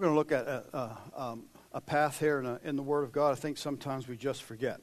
We're 0.00 0.06
going 0.06 0.14
to 0.14 0.18
look 0.18 0.32
at 0.32 0.48
a, 0.48 0.64
a, 0.72 1.22
um, 1.22 1.44
a 1.74 1.80
path 1.82 2.18
here 2.18 2.38
in, 2.38 2.46
a, 2.46 2.58
in, 2.64 2.74
the 2.74 2.82
Word 2.82 3.02
of 3.02 3.12
God. 3.12 3.32
I 3.32 3.34
think 3.34 3.58
sometimes 3.58 4.08
we 4.08 4.16
just 4.16 4.44
forget. 4.44 4.80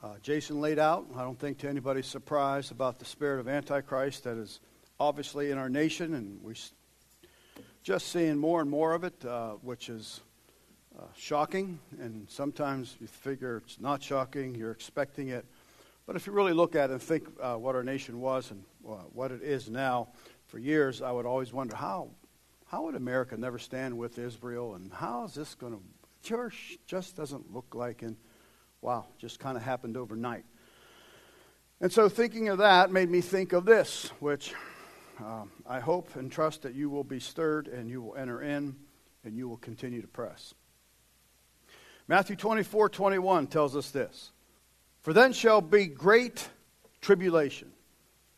Uh, 0.00 0.14
Jason 0.22 0.60
laid 0.60 0.78
out, 0.78 1.06
I 1.16 1.22
don't 1.22 1.36
think 1.36 1.58
to 1.58 1.68
anybody's 1.68 2.06
surprise, 2.06 2.70
about 2.70 3.00
the 3.00 3.04
spirit 3.04 3.40
of 3.40 3.48
Antichrist 3.48 4.22
that 4.22 4.36
is 4.36 4.60
obviously 5.00 5.50
in 5.50 5.58
our 5.58 5.68
nation, 5.68 6.14
and 6.14 6.40
we're 6.40 6.54
just 7.82 8.12
seeing 8.12 8.38
more 8.38 8.60
and 8.60 8.70
more 8.70 8.94
of 8.94 9.02
it, 9.02 9.24
uh, 9.24 9.54
which 9.54 9.88
is 9.88 10.20
uh, 10.96 11.02
shocking. 11.16 11.80
And 11.98 12.30
sometimes 12.30 12.96
you 13.00 13.08
figure 13.08 13.60
it's 13.66 13.80
not 13.80 14.04
shocking, 14.04 14.54
you're 14.54 14.70
expecting 14.70 15.30
it. 15.30 15.44
But 16.06 16.14
if 16.14 16.28
you 16.28 16.32
really 16.32 16.52
look 16.52 16.76
at 16.76 16.90
it 16.90 16.92
and 16.92 17.02
think 17.02 17.26
uh, 17.42 17.56
what 17.56 17.74
our 17.74 17.82
nation 17.82 18.20
was 18.20 18.52
and 18.52 18.62
uh, 18.88 18.98
what 19.14 19.32
it 19.32 19.42
is 19.42 19.68
now, 19.68 20.10
for 20.46 20.60
years 20.60 21.02
I 21.02 21.10
would 21.10 21.26
always 21.26 21.52
wonder 21.52 21.74
how 21.74 22.10
how 22.74 22.82
would 22.82 22.96
America 22.96 23.36
never 23.36 23.56
stand 23.56 23.96
with 23.96 24.18
Israel, 24.18 24.74
and 24.74 24.92
how 24.92 25.22
is 25.22 25.34
this 25.34 25.54
going 25.54 25.72
to? 25.72 25.80
Church 26.28 26.76
just 26.88 27.14
doesn't 27.14 27.54
look 27.54 27.72
like, 27.72 28.02
and 28.02 28.16
wow, 28.80 29.06
just 29.16 29.38
kind 29.38 29.56
of 29.56 29.62
happened 29.62 29.96
overnight. 29.96 30.44
And 31.80 31.92
so 31.92 32.08
thinking 32.08 32.48
of 32.48 32.58
that 32.58 32.90
made 32.90 33.08
me 33.08 33.20
think 33.20 33.52
of 33.52 33.64
this, 33.64 34.10
which 34.18 34.54
um, 35.20 35.52
I 35.64 35.78
hope 35.78 36.16
and 36.16 36.32
trust 36.32 36.62
that 36.62 36.74
you 36.74 36.90
will 36.90 37.04
be 37.04 37.20
stirred 37.20 37.68
and 37.68 37.88
you 37.88 38.02
will 38.02 38.16
enter 38.16 38.42
in 38.42 38.74
and 39.22 39.36
you 39.36 39.48
will 39.48 39.58
continue 39.58 40.02
to 40.02 40.08
press. 40.08 40.52
Matthew 42.08 42.34
24, 42.34 42.88
21 42.88 43.46
tells 43.46 43.76
us 43.76 43.92
this 43.92 44.32
For 45.00 45.12
then 45.12 45.32
shall 45.32 45.60
be 45.60 45.86
great 45.86 46.48
tribulation, 47.00 47.70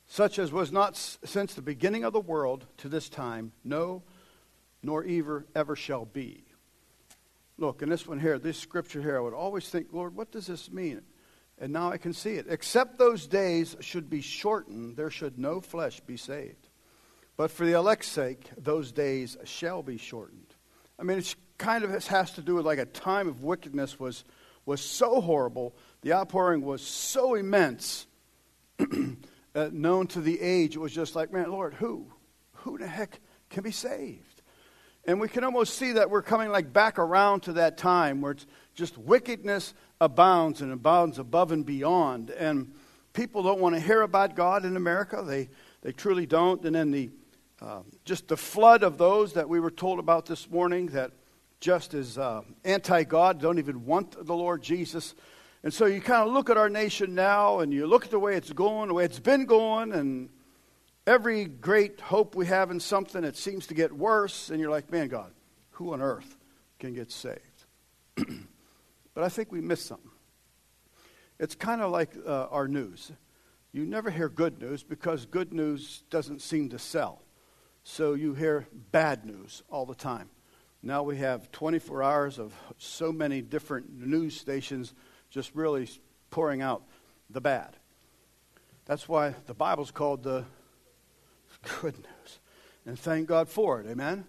such 0.06 0.38
as 0.38 0.52
was 0.52 0.72
not 0.72 0.94
since 0.94 1.54
the 1.54 1.62
beginning 1.62 2.04
of 2.04 2.12
the 2.12 2.20
world 2.20 2.66
to 2.76 2.90
this 2.90 3.08
time, 3.08 3.52
no, 3.64 4.02
nor 4.86 5.04
ever, 5.04 5.44
ever 5.54 5.76
shall 5.76 6.04
be. 6.04 6.44
Look, 7.58 7.82
in 7.82 7.88
this 7.88 8.06
one 8.06 8.20
here, 8.20 8.38
this 8.38 8.58
scripture 8.58 9.02
here, 9.02 9.16
I 9.16 9.20
would 9.20 9.34
always 9.34 9.68
think, 9.68 9.88
Lord, 9.92 10.14
what 10.14 10.30
does 10.30 10.46
this 10.46 10.70
mean? 10.70 11.02
And 11.58 11.72
now 11.72 11.90
I 11.90 11.96
can 11.96 12.12
see 12.12 12.34
it. 12.34 12.46
Except 12.48 12.98
those 12.98 13.26
days 13.26 13.76
should 13.80 14.08
be 14.08 14.20
shortened, 14.20 14.96
there 14.96 15.10
should 15.10 15.38
no 15.38 15.60
flesh 15.60 16.00
be 16.00 16.16
saved. 16.16 16.68
But 17.36 17.50
for 17.50 17.66
the 17.66 17.72
elect's 17.72 18.08
sake, 18.08 18.48
those 18.56 18.92
days 18.92 19.36
shall 19.44 19.82
be 19.82 19.98
shortened. 19.98 20.54
I 20.98 21.02
mean, 21.02 21.18
it 21.18 21.34
kind 21.58 21.82
of 21.82 22.06
has 22.06 22.30
to 22.32 22.42
do 22.42 22.54
with 22.54 22.66
like 22.66 22.78
a 22.78 22.86
time 22.86 23.26
of 23.26 23.42
wickedness 23.42 23.98
was, 23.98 24.24
was 24.64 24.80
so 24.80 25.20
horrible, 25.20 25.74
the 26.02 26.12
outpouring 26.12 26.62
was 26.62 26.82
so 26.82 27.34
immense, 27.34 28.06
uh, 28.78 29.70
known 29.72 30.06
to 30.08 30.20
the 30.20 30.40
age, 30.40 30.76
it 30.76 30.80
was 30.80 30.92
just 30.92 31.16
like, 31.16 31.32
man, 31.32 31.50
Lord, 31.50 31.74
who? 31.74 32.12
Who 32.52 32.78
the 32.78 32.86
heck 32.86 33.20
can 33.50 33.62
be 33.62 33.72
saved? 33.72 34.35
And 35.06 35.20
we 35.20 35.28
can 35.28 35.44
almost 35.44 35.74
see 35.74 35.92
that 35.92 36.10
we're 36.10 36.22
coming 36.22 36.50
like 36.50 36.72
back 36.72 36.98
around 36.98 37.44
to 37.44 37.54
that 37.54 37.78
time 37.78 38.20
where 38.20 38.32
it's 38.32 38.46
just 38.74 38.98
wickedness 38.98 39.72
abounds 40.00 40.60
and 40.60 40.72
abounds 40.72 41.18
above 41.18 41.52
and 41.52 41.64
beyond. 41.64 42.30
And 42.30 42.72
people 43.12 43.44
don't 43.44 43.60
want 43.60 43.76
to 43.76 43.80
hear 43.80 44.02
about 44.02 44.34
God 44.34 44.64
in 44.64 44.76
America. 44.76 45.22
They, 45.24 45.48
they 45.82 45.92
truly 45.92 46.26
don't. 46.26 46.64
And 46.64 46.74
then 46.74 46.90
the, 46.90 47.10
uh, 47.62 47.80
just 48.04 48.26
the 48.26 48.36
flood 48.36 48.82
of 48.82 48.98
those 48.98 49.34
that 49.34 49.48
we 49.48 49.60
were 49.60 49.70
told 49.70 50.00
about 50.00 50.26
this 50.26 50.50
morning 50.50 50.86
that 50.88 51.12
just 51.60 51.94
as 51.94 52.18
uh, 52.18 52.42
anti 52.64 53.04
God, 53.04 53.40
don't 53.40 53.58
even 53.58 53.86
want 53.86 54.26
the 54.26 54.34
Lord 54.34 54.60
Jesus. 54.60 55.14
And 55.62 55.72
so 55.72 55.86
you 55.86 56.00
kind 56.00 56.26
of 56.26 56.34
look 56.34 56.50
at 56.50 56.56
our 56.56 56.68
nation 56.68 57.14
now 57.14 57.60
and 57.60 57.72
you 57.72 57.86
look 57.86 58.04
at 58.04 58.10
the 58.10 58.18
way 58.18 58.36
it's 58.36 58.52
going, 58.52 58.88
the 58.88 58.94
way 58.94 59.04
it's 59.04 59.20
been 59.20 59.46
going, 59.46 59.92
and 59.92 60.28
every 61.06 61.44
great 61.44 62.00
hope 62.00 62.34
we 62.34 62.46
have 62.46 62.70
in 62.70 62.80
something, 62.80 63.24
it 63.24 63.36
seems 63.36 63.66
to 63.68 63.74
get 63.74 63.92
worse. 63.92 64.50
And 64.50 64.60
you're 64.60 64.70
like, 64.70 64.90
man, 64.90 65.08
God, 65.08 65.32
who 65.72 65.92
on 65.92 66.02
earth 66.02 66.36
can 66.78 66.94
get 66.94 67.12
saved? 67.12 67.64
but 68.16 69.24
I 69.24 69.28
think 69.28 69.52
we 69.52 69.60
miss 69.60 69.84
something. 69.84 70.10
It's 71.38 71.54
kind 71.54 71.80
of 71.80 71.90
like 71.90 72.10
uh, 72.26 72.46
our 72.50 72.66
news. 72.66 73.12
You 73.72 73.84
never 73.84 74.10
hear 74.10 74.28
good 74.28 74.60
news 74.60 74.82
because 74.82 75.26
good 75.26 75.52
news 75.52 76.02
doesn't 76.08 76.40
seem 76.40 76.70
to 76.70 76.78
sell. 76.78 77.22
So 77.84 78.14
you 78.14 78.34
hear 78.34 78.66
bad 78.90 79.24
news 79.26 79.62
all 79.70 79.86
the 79.86 79.94
time. 79.94 80.30
Now 80.82 81.02
we 81.02 81.18
have 81.18 81.52
24 81.52 82.02
hours 82.02 82.38
of 82.38 82.54
so 82.78 83.12
many 83.12 83.42
different 83.42 84.00
news 84.00 84.36
stations 84.36 84.94
just 85.30 85.54
really 85.54 85.88
pouring 86.30 86.62
out 86.62 86.84
the 87.28 87.40
bad. 87.40 87.76
That's 88.86 89.08
why 89.08 89.34
the 89.46 89.54
Bible's 89.54 89.90
called 89.90 90.22
the 90.22 90.44
good 91.80 91.96
news. 91.96 92.38
And 92.84 92.98
thank 92.98 93.26
God 93.26 93.48
for 93.48 93.80
it. 93.80 93.86
Amen? 93.86 94.24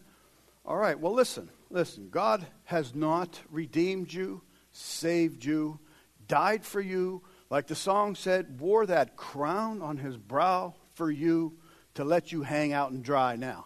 All 0.65 0.77
right, 0.77 0.99
well, 0.99 1.13
listen, 1.13 1.49
listen. 1.69 2.09
God 2.09 2.45
has 2.65 2.93
not 2.93 3.39
redeemed 3.49 4.11
you, 4.11 4.41
saved 4.71 5.45
you, 5.45 5.79
died 6.27 6.65
for 6.65 6.81
you. 6.81 7.23
Like 7.49 7.67
the 7.67 7.75
song 7.75 8.15
said, 8.15 8.59
wore 8.59 8.85
that 8.87 9.15
crown 9.15 9.81
on 9.81 9.97
his 9.97 10.17
brow 10.17 10.75
for 10.95 11.09
you 11.09 11.57
to 11.93 12.03
let 12.03 12.31
you 12.31 12.43
hang 12.43 12.73
out 12.73 12.91
and 12.91 13.03
dry 13.03 13.37
now. 13.37 13.65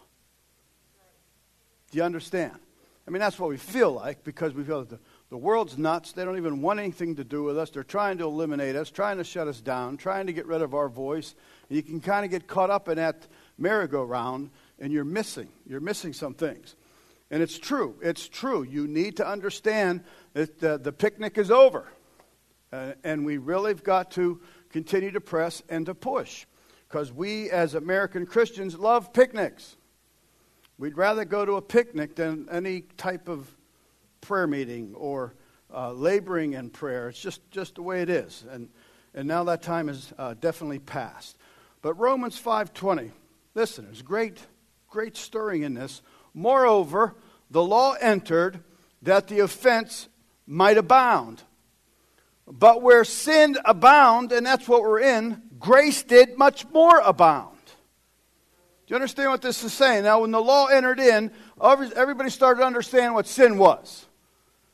Do 1.89 1.97
you 1.97 2.03
understand? 2.03 2.57
I 3.07 3.11
mean, 3.11 3.19
that's 3.19 3.39
what 3.39 3.49
we 3.49 3.57
feel 3.57 3.91
like 3.91 4.23
because 4.23 4.53
we 4.53 4.63
feel 4.63 4.79
that 4.81 4.89
the, 4.89 4.99
the 5.29 5.37
world's 5.37 5.77
nuts. 5.77 6.11
They 6.11 6.23
don't 6.23 6.37
even 6.37 6.61
want 6.61 6.79
anything 6.79 7.15
to 7.15 7.23
do 7.23 7.43
with 7.43 7.57
us. 7.57 7.69
They're 7.69 7.83
trying 7.83 8.19
to 8.19 8.25
eliminate 8.25 8.75
us, 8.75 8.91
trying 8.91 9.17
to 9.17 9.23
shut 9.23 9.47
us 9.47 9.59
down, 9.59 9.97
trying 9.97 10.27
to 10.27 10.33
get 10.33 10.45
rid 10.45 10.61
of 10.61 10.73
our 10.73 10.87
voice. 10.87 11.35
And 11.67 11.75
you 11.75 11.83
can 11.83 11.99
kind 11.99 12.23
of 12.23 12.31
get 12.31 12.47
caught 12.47 12.69
up 12.69 12.87
in 12.87 12.97
that 12.97 13.27
merry-go-round, 13.61 14.49
and 14.79 14.91
you're 14.91 15.03
missing. 15.05 15.49
You're 15.67 15.79
missing 15.79 16.13
some 16.13 16.33
things. 16.33 16.75
And 17.29 17.41
it's 17.41 17.57
true. 17.57 17.95
It's 18.01 18.27
true. 18.27 18.63
You 18.63 18.87
need 18.87 19.17
to 19.17 19.27
understand 19.27 20.03
that 20.33 20.59
the 20.59 20.91
picnic 20.91 21.37
is 21.37 21.49
over. 21.49 21.87
Uh, 22.73 22.93
and 23.03 23.25
we 23.25 23.37
really 23.37 23.71
have 23.71 23.83
got 23.83 24.11
to 24.11 24.39
continue 24.69 25.11
to 25.11 25.21
press 25.21 25.61
and 25.69 25.85
to 25.85 25.93
push. 25.93 26.45
Because 26.87 27.11
we, 27.11 27.49
as 27.49 27.75
American 27.75 28.25
Christians, 28.25 28.77
love 28.77 29.13
picnics. 29.13 29.77
We'd 30.77 30.97
rather 30.97 31.25
go 31.25 31.45
to 31.45 31.53
a 31.53 31.61
picnic 31.61 32.15
than 32.15 32.47
any 32.51 32.81
type 32.97 33.27
of 33.29 33.55
prayer 34.19 34.47
meeting 34.47 34.93
or 34.95 35.35
uh, 35.73 35.91
laboring 35.91 36.53
in 36.53 36.69
prayer. 36.69 37.09
It's 37.09 37.21
just, 37.21 37.49
just 37.51 37.75
the 37.75 37.81
way 37.81 38.01
it 38.01 38.09
is. 38.09 38.45
And, 38.49 38.69
and 39.13 39.27
now 39.27 39.43
that 39.45 39.61
time 39.61 39.89
is 39.89 40.13
uh, 40.17 40.35
definitely 40.39 40.79
past. 40.79 41.37
But 41.81 41.93
Romans 41.95 42.41
5.20, 42.41 43.11
listen, 43.53 43.85
there's 43.85 44.01
great, 44.01 44.37
great 44.89 45.17
stirring 45.17 45.63
in 45.63 45.73
this. 45.73 46.01
Moreover, 46.33 47.15
the 47.49 47.63
law 47.63 47.93
entered 47.93 48.63
that 49.01 49.27
the 49.27 49.39
offense 49.39 50.07
might 50.47 50.77
abound. 50.77 51.43
But 52.47 52.81
where 52.81 53.03
sin 53.03 53.57
abound, 53.65 54.31
and 54.31 54.45
that's 54.45 54.67
what 54.67 54.81
we're 54.81 54.99
in, 54.99 55.41
grace 55.59 56.03
did 56.03 56.37
much 56.37 56.67
more 56.69 56.99
abound. 56.99 57.57
Do 57.65 58.93
you 58.93 58.95
understand 58.95 59.31
what 59.31 59.41
this 59.41 59.63
is 59.63 59.71
saying? 59.71 60.03
Now, 60.03 60.21
when 60.21 60.31
the 60.31 60.41
law 60.41 60.65
entered 60.65 60.99
in, 60.99 61.31
everybody 61.61 62.29
started 62.29 62.61
to 62.61 62.67
understand 62.67 63.13
what 63.13 63.27
sin 63.27 63.57
was. 63.57 64.05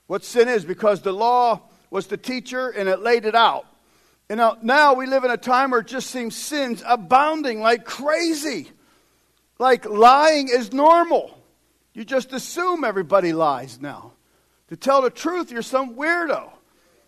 What 0.07 0.23
sin 0.23 0.47
is, 0.47 0.65
because 0.65 1.01
the 1.01 1.11
law 1.11 1.61
was 1.89 2.07
the 2.07 2.17
teacher 2.17 2.69
and 2.69 2.89
it 2.89 3.01
laid 3.01 3.25
it 3.25 3.35
out. 3.35 3.65
And 4.29 4.39
now, 4.39 4.57
now 4.61 4.93
we 4.93 5.05
live 5.05 5.23
in 5.23 5.31
a 5.31 5.37
time 5.37 5.71
where 5.71 5.79
it 5.79 5.87
just 5.87 6.09
seems 6.09 6.35
sins 6.35 6.83
abounding 6.85 7.61
like 7.61 7.85
crazy. 7.85 8.69
Like 9.57 9.85
lying 9.85 10.49
is 10.49 10.73
normal. 10.73 11.37
You 11.93 12.03
just 12.03 12.33
assume 12.33 12.83
everybody 12.83 13.33
lies 13.33 13.79
now. 13.81 14.11
To 14.67 14.75
tell 14.75 15.01
the 15.01 15.09
truth, 15.09 15.51
you're 15.51 15.61
some 15.61 15.95
weirdo. 15.95 16.51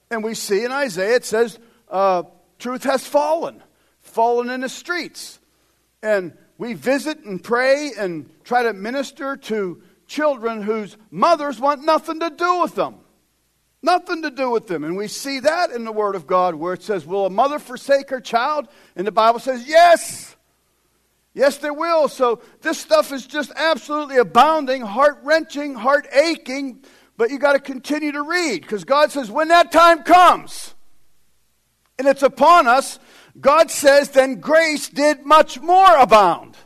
And 0.09 0.23
we 0.23 0.33
see 0.33 0.63
in 0.63 0.71
Isaiah, 0.71 1.15
it 1.15 1.25
says, 1.25 1.59
uh, 1.89 2.23
truth 2.57 2.83
has 2.83 3.05
fallen, 3.05 3.61
fallen 3.99 4.49
in 4.49 4.61
the 4.61 4.69
streets. 4.69 5.39
And 6.01 6.33
we 6.57 6.73
visit 6.73 7.19
and 7.19 7.43
pray 7.43 7.91
and 7.97 8.29
try 8.43 8.63
to 8.63 8.73
minister 8.73 9.35
to 9.35 9.81
children 10.07 10.61
whose 10.61 10.97
mothers 11.11 11.59
want 11.59 11.83
nothing 11.83 12.21
to 12.21 12.29
do 12.29 12.61
with 12.61 12.75
them. 12.75 12.95
Nothing 13.81 14.23
to 14.23 14.31
do 14.31 14.49
with 14.49 14.67
them. 14.67 14.83
And 14.83 14.97
we 14.97 15.07
see 15.07 15.39
that 15.39 15.71
in 15.71 15.85
the 15.85 15.91
Word 15.91 16.15
of 16.15 16.27
God 16.27 16.55
where 16.55 16.73
it 16.73 16.83
says, 16.83 17.05
Will 17.05 17.25
a 17.25 17.29
mother 17.29 17.59
forsake 17.59 18.09
her 18.09 18.19
child? 18.19 18.67
And 18.95 19.07
the 19.07 19.11
Bible 19.11 19.39
says, 19.39 19.67
Yes. 19.67 20.35
Yes, 21.33 21.57
they 21.57 21.71
will. 21.71 22.07
So 22.07 22.41
this 22.61 22.79
stuff 22.79 23.13
is 23.13 23.25
just 23.25 23.51
absolutely 23.55 24.17
abounding, 24.17 24.81
heart 24.81 25.19
wrenching, 25.23 25.75
heart 25.75 26.07
aching. 26.11 26.83
But 27.17 27.31
you 27.31 27.37
got 27.37 27.53
to 27.53 27.59
continue 27.59 28.11
to 28.13 28.23
read 28.23 28.61
because 28.61 28.83
God 28.83 29.11
says, 29.11 29.29
when 29.29 29.49
that 29.49 29.71
time 29.71 30.03
comes 30.03 30.73
and 31.97 32.07
it's 32.07 32.23
upon 32.23 32.67
us, 32.67 32.97
God 33.39 33.69
says, 33.69 34.09
then 34.09 34.39
grace 34.39 34.89
did 34.89 35.25
much 35.25 35.59
more 35.59 35.97
abound. 35.97 36.57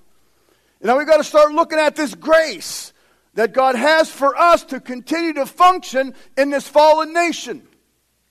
And 0.80 0.88
now 0.88 0.98
we've 0.98 1.07
got 1.07 1.18
to 1.18 1.24
start 1.24 1.51
looking 1.54 1.80
at 1.80 1.95
this 1.95 2.15
grace 2.15 2.92
that 3.33 3.53
God 3.53 3.75
has 3.75 4.09
for 4.09 4.35
us 4.35 4.63
to 4.65 4.80
continue 4.80 5.33
to 5.33 5.45
function 5.45 6.13
in 6.38 6.50
this 6.50 6.68
fallen 6.68 7.13
nation 7.13 7.68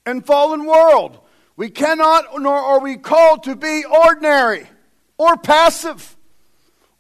and 0.07 0.25
fallen 0.25 0.65
world. 0.65 1.19
We 1.57 1.71
cannot, 1.71 2.41
nor 2.41 2.55
are 2.55 2.81
we 2.81 2.97
called 2.97 3.45
to 3.45 3.57
be 3.57 3.85
ordinary 3.85 4.67
or 5.19 5.37
passive 5.37 6.17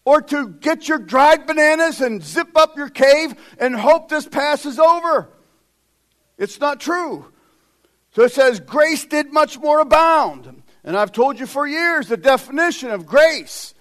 or 0.05 0.21
to 0.21 0.49
get 0.49 0.89
your 0.89 0.99
dried 0.99 1.47
bananas 1.47 2.01
and 2.01 2.23
zip 2.23 2.57
up 2.57 2.77
your 2.77 2.89
cave 2.89 3.35
and 3.59 3.75
hope 3.75 4.09
this 4.09 4.27
passes 4.27 4.79
over. 4.79 5.29
It's 6.39 6.59
not 6.61 6.81
true. 6.81 7.27
So 8.15 8.23
it 8.25 8.33
says, 8.33 8.61
grace 8.61 9.05
did 9.05 9.33
much 9.33 9.59
more 9.59 9.81
abound. 9.81 10.63
And 10.85 10.97
I've 10.97 11.13
told 11.13 11.39
you 11.39 11.47
for 11.47 11.67
years 11.67 12.09
the 12.09 12.17
definition 12.17 12.91
of 12.91 13.07
grace 13.07 13.72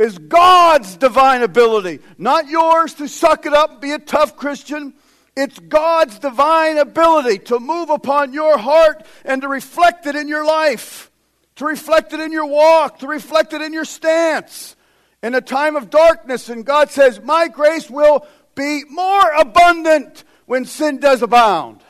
is 0.00 0.16
God's 0.16 0.96
divine 0.96 1.42
ability, 1.42 1.98
not 2.16 2.48
yours 2.48 2.94
to 2.94 3.06
suck 3.06 3.44
it 3.44 3.52
up 3.52 3.72
and 3.72 3.80
be 3.82 3.92
a 3.92 3.98
tough 3.98 4.34
Christian. 4.34 4.94
It's 5.36 5.58
God's 5.58 6.18
divine 6.18 6.78
ability 6.78 7.40
to 7.40 7.60
move 7.60 7.90
upon 7.90 8.32
your 8.32 8.56
heart 8.56 9.04
and 9.26 9.42
to 9.42 9.48
reflect 9.48 10.06
it 10.06 10.16
in 10.16 10.26
your 10.26 10.42
life, 10.42 11.10
to 11.56 11.66
reflect 11.66 12.14
it 12.14 12.20
in 12.20 12.32
your 12.32 12.46
walk, 12.46 13.00
to 13.00 13.06
reflect 13.06 13.52
it 13.52 13.60
in 13.60 13.74
your 13.74 13.84
stance 13.84 14.74
in 15.22 15.34
a 15.34 15.42
time 15.42 15.76
of 15.76 15.90
darkness. 15.90 16.48
And 16.48 16.64
God 16.64 16.90
says, 16.90 17.20
My 17.20 17.48
grace 17.48 17.90
will 17.90 18.26
be 18.54 18.84
more 18.88 19.30
abundant 19.38 20.24
when 20.46 20.64
sin 20.64 20.98
does 20.98 21.20
abound. 21.20 21.82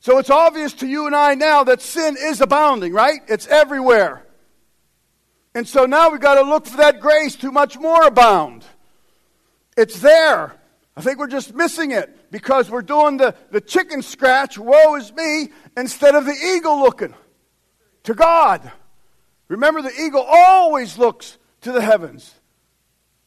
So 0.00 0.18
it's 0.18 0.30
obvious 0.30 0.74
to 0.74 0.86
you 0.86 1.06
and 1.06 1.16
I 1.16 1.34
now 1.34 1.64
that 1.64 1.80
sin 1.80 2.18
is 2.18 2.42
abounding, 2.42 2.92
right? 2.92 3.20
It's 3.26 3.46
everywhere. 3.46 4.22
And 5.54 5.68
so 5.68 5.84
now 5.84 6.10
we've 6.10 6.20
got 6.20 6.36
to 6.36 6.42
look 6.42 6.66
for 6.66 6.78
that 6.78 7.00
grace 7.00 7.36
to 7.36 7.52
much 7.52 7.78
more 7.78 8.06
abound. 8.06 8.64
It's 9.76 10.00
there. 10.00 10.54
I 10.96 11.00
think 11.00 11.18
we're 11.18 11.26
just 11.26 11.54
missing 11.54 11.90
it 11.90 12.30
because 12.30 12.70
we're 12.70 12.82
doing 12.82 13.16
the, 13.16 13.34
the 13.50 13.60
chicken 13.60 14.02
scratch, 14.02 14.58
woe 14.58 14.94
is 14.96 15.12
me, 15.12 15.50
instead 15.76 16.14
of 16.14 16.26
the 16.26 16.54
eagle 16.56 16.78
looking 16.80 17.14
to 18.04 18.14
God. 18.14 18.70
Remember, 19.48 19.82
the 19.82 19.92
eagle 20.00 20.24
always 20.26 20.98
looks 20.98 21.38
to 21.62 21.72
the 21.72 21.80
heavens. 21.80 22.34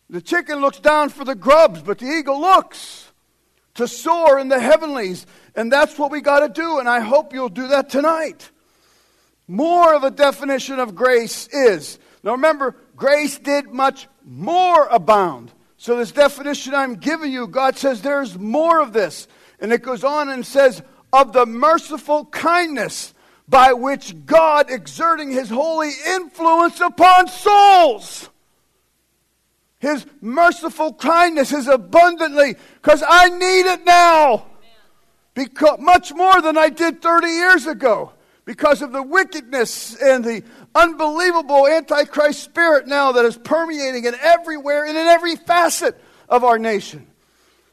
The 0.09 0.21
chicken 0.21 0.59
looks 0.59 0.79
down 0.79 1.09
for 1.09 1.23
the 1.25 1.35
grubs, 1.35 1.81
but 1.81 1.99
the 1.99 2.07
eagle 2.07 2.39
looks 2.39 3.11
to 3.75 3.87
soar 3.87 4.39
in 4.39 4.47
the 4.47 4.59
heavenlies. 4.59 5.25
And 5.55 5.71
that's 5.71 5.97
what 5.97 6.11
we 6.11 6.21
got 6.21 6.41
to 6.41 6.49
do. 6.49 6.79
And 6.79 6.87
I 6.87 6.99
hope 6.99 7.33
you'll 7.33 7.49
do 7.49 7.69
that 7.69 7.89
tonight. 7.89 8.51
More 9.47 9.93
of 9.95 10.03
a 10.03 10.11
definition 10.11 10.79
of 10.79 10.95
grace 10.95 11.47
is. 11.47 11.99
Now 12.25 12.31
remember, 12.31 12.75
grace 12.97 13.39
did 13.39 13.67
much 13.67 14.09
more 14.25 14.87
abound. 14.87 15.53
So, 15.77 15.95
this 15.97 16.11
definition 16.11 16.73
I'm 16.73 16.95
giving 16.95 17.31
you, 17.31 17.47
God 17.47 17.77
says 17.77 18.01
there's 18.01 18.37
more 18.37 18.81
of 18.81 18.91
this. 18.91 19.27
And 19.61 19.71
it 19.71 19.81
goes 19.81 20.03
on 20.03 20.29
and 20.29 20.45
says, 20.45 20.81
of 21.13 21.31
the 21.31 21.45
merciful 21.45 22.25
kindness 22.25 23.13
by 23.47 23.71
which 23.71 24.25
God 24.25 24.69
exerting 24.69 25.31
his 25.31 25.49
holy 25.49 25.91
influence 26.05 26.81
upon 26.81 27.27
souls 27.27 28.29
his 29.85 30.05
merciful 30.19 30.93
kindness, 30.93 31.53
is 31.53 31.67
abundantly, 31.67 32.55
because 32.81 33.03
I 33.07 33.29
need 33.29 33.71
it 33.71 33.85
now. 33.85 34.47
Because, 35.33 35.79
much 35.79 36.13
more 36.13 36.41
than 36.41 36.57
I 36.57 36.69
did 36.69 37.01
30 37.01 37.27
years 37.27 37.67
ago 37.67 38.11
because 38.45 38.81
of 38.81 38.91
the 38.91 39.03
wickedness 39.03 39.95
and 40.01 40.23
the 40.23 40.43
unbelievable 40.75 41.67
antichrist 41.67 42.43
spirit 42.43 42.85
now 42.85 43.13
that 43.13 43.25
is 43.25 43.37
permeating 43.37 44.05
in 44.05 44.13
everywhere 44.15 44.85
and 44.85 44.97
in 44.97 45.07
every 45.07 45.35
facet 45.35 45.99
of 46.29 46.43
our 46.43 46.59
nation. 46.59 47.07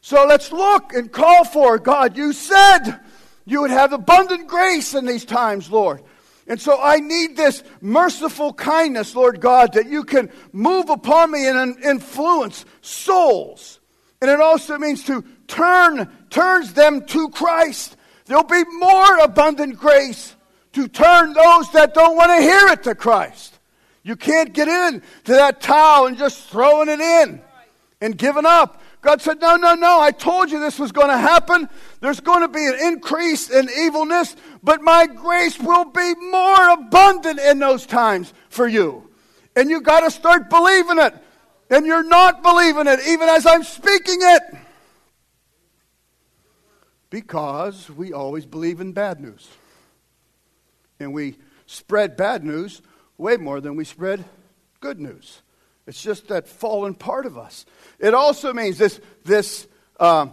So 0.00 0.25
let's 0.26 0.52
look 0.52 0.94
and 0.94 1.10
call 1.12 1.44
for 1.44 1.78
God. 1.78 2.16
You 2.16 2.32
said 2.32 3.00
you 3.44 3.60
would 3.62 3.70
have 3.70 3.93
abundant 3.93 4.46
grace 4.46 4.94
in 4.94 5.04
these 5.04 5.25
times, 5.25 5.70
Lord. 5.70 6.02
And 6.46 6.60
so 6.60 6.81
I 6.81 6.99
need 6.99 7.37
this 7.37 7.62
merciful 7.81 8.52
kindness, 8.52 9.14
Lord 9.14 9.40
God, 9.40 9.75
that 9.75 9.87
you 9.87 10.05
can 10.05 10.31
move 10.52 10.90
upon 10.90 11.31
me 11.31 11.46
and 11.46 11.82
influence 11.84 12.64
souls. 12.81 13.81
And 14.20 14.31
it 14.31 14.40
also 14.40 14.78
means 14.78 15.05
to 15.05 15.25
turn, 15.46 16.10
turns 16.31 16.72
them 16.75 17.05
to 17.06 17.28
Christ. 17.31 17.96
There'll 18.26 18.44
be 18.44 18.64
more 18.78 19.19
abundant 19.19 19.78
grace 19.78 20.34
to 20.72 20.88
turn 20.88 21.32
those 21.32 21.70
that 21.72 21.94
don't 21.94 22.16
want 22.16 22.30
to 22.30 22.42
hear 22.42 22.69
it 22.69 22.82
to 22.84 22.94
Christ. 22.94 23.58
You 24.02 24.16
can't 24.16 24.52
get 24.52 24.69
in 24.69 25.02
to 25.24 25.32
that 25.32 25.60
towel 25.60 26.06
and 26.06 26.19
just 26.19 26.48
throwing 26.48 26.88
it 26.88 27.00
in 27.00 27.40
and 28.00 28.19
giving 28.19 28.46
up. 28.46 28.82
God 29.00 29.20
said, 29.20 29.40
No, 29.40 29.56
no, 29.56 29.74
no. 29.74 30.00
I 30.00 30.10
told 30.10 30.50
you 30.50 30.58
this 30.60 30.78
was 30.78 30.92
going 30.92 31.08
to 31.08 31.19
happen. 31.19 31.69
There's 32.00 32.20
going 32.20 32.40
to 32.40 32.48
be 32.48 32.66
an 32.66 32.74
increase 32.80 33.50
in 33.50 33.69
evilness, 33.69 34.36
but 34.62 34.80
my 34.80 35.06
grace 35.06 35.58
will 35.58 35.84
be 35.84 36.14
more 36.30 36.70
abundant 36.70 37.38
in 37.40 37.58
those 37.58 37.86
times 37.86 38.32
for 38.48 38.66
you. 38.66 39.08
And 39.54 39.70
you 39.70 39.80
got 39.80 40.00
to 40.00 40.10
start 40.10 40.48
believing 40.48 40.98
it. 40.98 41.14
And 41.70 41.86
you're 41.86 42.04
not 42.04 42.42
believing 42.42 42.86
it, 42.86 43.00
even 43.06 43.28
as 43.28 43.46
I'm 43.46 43.64
speaking 43.64 44.19
it. 44.20 44.42
Because 47.10 47.90
we 47.90 48.12
always 48.12 48.46
believe 48.46 48.80
in 48.80 48.92
bad 48.92 49.20
news. 49.20 49.48
And 51.02 51.12
we 51.12 51.37
spread 51.66 52.16
bad 52.16 52.44
news 52.44 52.82
way 53.19 53.37
more 53.37 53.60
than 53.60 53.76
we 53.76 53.84
spread 53.84 54.25
good 54.81 55.00
news. 55.00 55.43
It's 55.87 56.02
just 56.02 56.28
that 56.28 56.49
fallen 56.49 56.94
part 56.94 57.26
of 57.26 57.37
us. 57.37 57.66
It 57.99 58.14
also 58.14 58.52
means 58.52 58.78
this, 58.78 59.00
this 59.25 59.66
uh, 59.99 60.26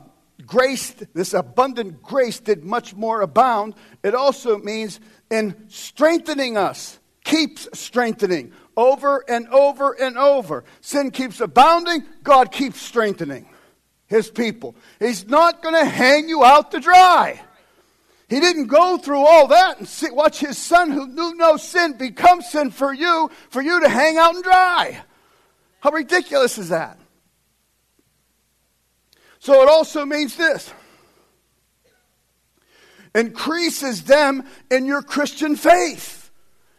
grace, 0.45 0.91
this 1.13 1.33
abundant 1.33 2.01
grace 2.01 2.39
did 2.39 2.63
much 2.63 2.95
more 2.95 3.21
abound. 3.21 3.75
It 4.03 4.15
also 4.15 4.57
means 4.57 4.99
in 5.29 5.55
strengthening 5.69 6.57
us, 6.57 6.99
keeps 7.23 7.67
strengthening 7.73 8.53
over 8.77 9.23
and 9.27 9.47
over 9.49 9.93
and 9.93 10.17
over. 10.17 10.63
Sin 10.81 11.11
keeps 11.11 11.41
abounding, 11.41 12.03
God 12.23 12.51
keeps 12.51 12.79
strengthening 12.81 13.47
his 14.07 14.29
people. 14.29 14.75
He's 14.99 15.27
not 15.27 15.61
going 15.61 15.75
to 15.75 15.85
hang 15.85 16.29
you 16.29 16.43
out 16.43 16.71
to 16.71 16.79
dry. 16.79 17.41
He 18.29 18.39
didn't 18.39 18.67
go 18.67 18.97
through 18.97 19.25
all 19.25 19.47
that 19.47 19.79
and 19.79 19.87
see, 19.87 20.11
watch 20.11 20.39
his 20.39 20.57
son 20.57 20.91
who 20.91 21.07
knew 21.07 21.33
no 21.35 21.57
sin 21.57 21.93
become 21.93 22.41
sin 22.41 22.69
for 22.69 22.93
you, 22.93 23.31
for 23.49 23.61
you 23.61 23.81
to 23.81 23.89
hang 23.89 24.17
out 24.17 24.35
and 24.35 24.43
dry. 24.43 25.01
How 25.79 25.89
ridiculous 25.89 26.57
is 26.57 26.69
that? 26.69 26.99
So 29.39 29.63
it 29.63 29.69
also 29.69 30.05
means 30.05 30.35
this 30.35 30.71
increases 33.15 34.03
them 34.03 34.43
in 34.69 34.85
your 34.85 35.01
Christian 35.01 35.55
faith. 35.55 36.29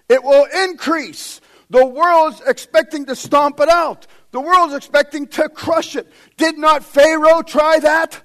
It 0.08 0.23
will 0.23 0.46
increase. 0.69 1.41
The 1.70 1.85
world's 1.85 2.41
expecting 2.46 3.06
to 3.06 3.17
stomp 3.17 3.58
it 3.61 3.69
out. 3.69 4.06
The 4.31 4.41
world's 4.41 4.75
expecting 4.75 5.26
to 5.29 5.49
crush 5.49 5.96
it. 5.96 6.06
Did 6.37 6.58
not 6.58 6.85
Pharaoh 6.85 7.43
try 7.43 7.81
that 7.81 8.23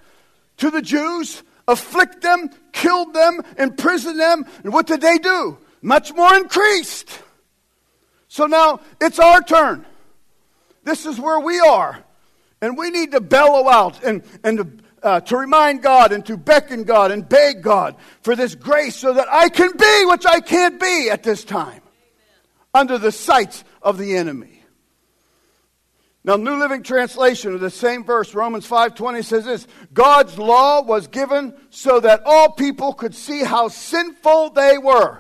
to 0.57 0.69
the 0.69 0.81
Jews? 0.81 1.42
Afflict 1.68 2.21
them, 2.21 2.52
killed 2.75 3.13
them, 3.13 3.41
imprisoned 3.57 4.19
them. 4.19 4.45
And 4.63 4.71
what 4.71 4.85
did 4.85 5.01
they 5.01 5.17
do? 5.17 5.57
Much 5.81 6.13
more 6.13 6.35
increased. 6.35 7.19
So 8.27 8.45
now 8.45 8.81
it's 9.01 9.17
our 9.17 9.41
turn. 9.41 9.85
This 10.83 11.05
is 11.05 11.19
where 11.19 11.39
we 11.39 11.59
are. 11.59 12.03
And 12.61 12.77
we 12.77 12.91
need 12.91 13.11
to 13.11 13.21
bellow 13.21 13.67
out 13.69 14.03
and, 14.03 14.23
and 14.44 14.57
to, 14.57 14.67
uh, 15.01 15.19
to 15.21 15.37
remind 15.37 15.81
God 15.81 16.11
and 16.11 16.25
to 16.25 16.37
beckon 16.37 16.83
God 16.83 17.11
and 17.11 17.27
beg 17.27 17.61
God 17.61 17.95
for 18.21 18.35
this 18.35 18.55
grace 18.55 18.95
so 18.95 19.13
that 19.13 19.27
I 19.31 19.49
can 19.49 19.71
be 19.71 20.05
which 20.05 20.25
I 20.25 20.41
can't 20.41 20.79
be 20.79 21.09
at 21.09 21.23
this 21.23 21.44
time 21.44 21.69
Amen. 21.71 21.81
under 22.73 22.97
the 22.97 23.11
sights 23.11 23.63
of 23.81 23.97
the 23.97 24.15
enemy. 24.15 24.55
Now, 26.25 26.37
New 26.37 26.55
Living 26.55 26.81
Translation 26.81 27.53
of 27.53 27.59
the 27.59 27.69
same 27.69 28.03
verse, 28.03 28.33
Romans 28.33 28.67
5:20 28.67 29.23
says 29.23 29.45
this: 29.45 29.67
God's 29.94 30.39
law 30.39 30.81
was 30.81 31.05
given 31.05 31.53
so 31.69 31.99
that 31.99 32.23
all 32.25 32.49
people 32.49 32.94
could 32.94 33.13
see 33.13 33.44
how 33.44 33.67
sinful 33.67 34.49
they 34.49 34.79
were. 34.79 35.19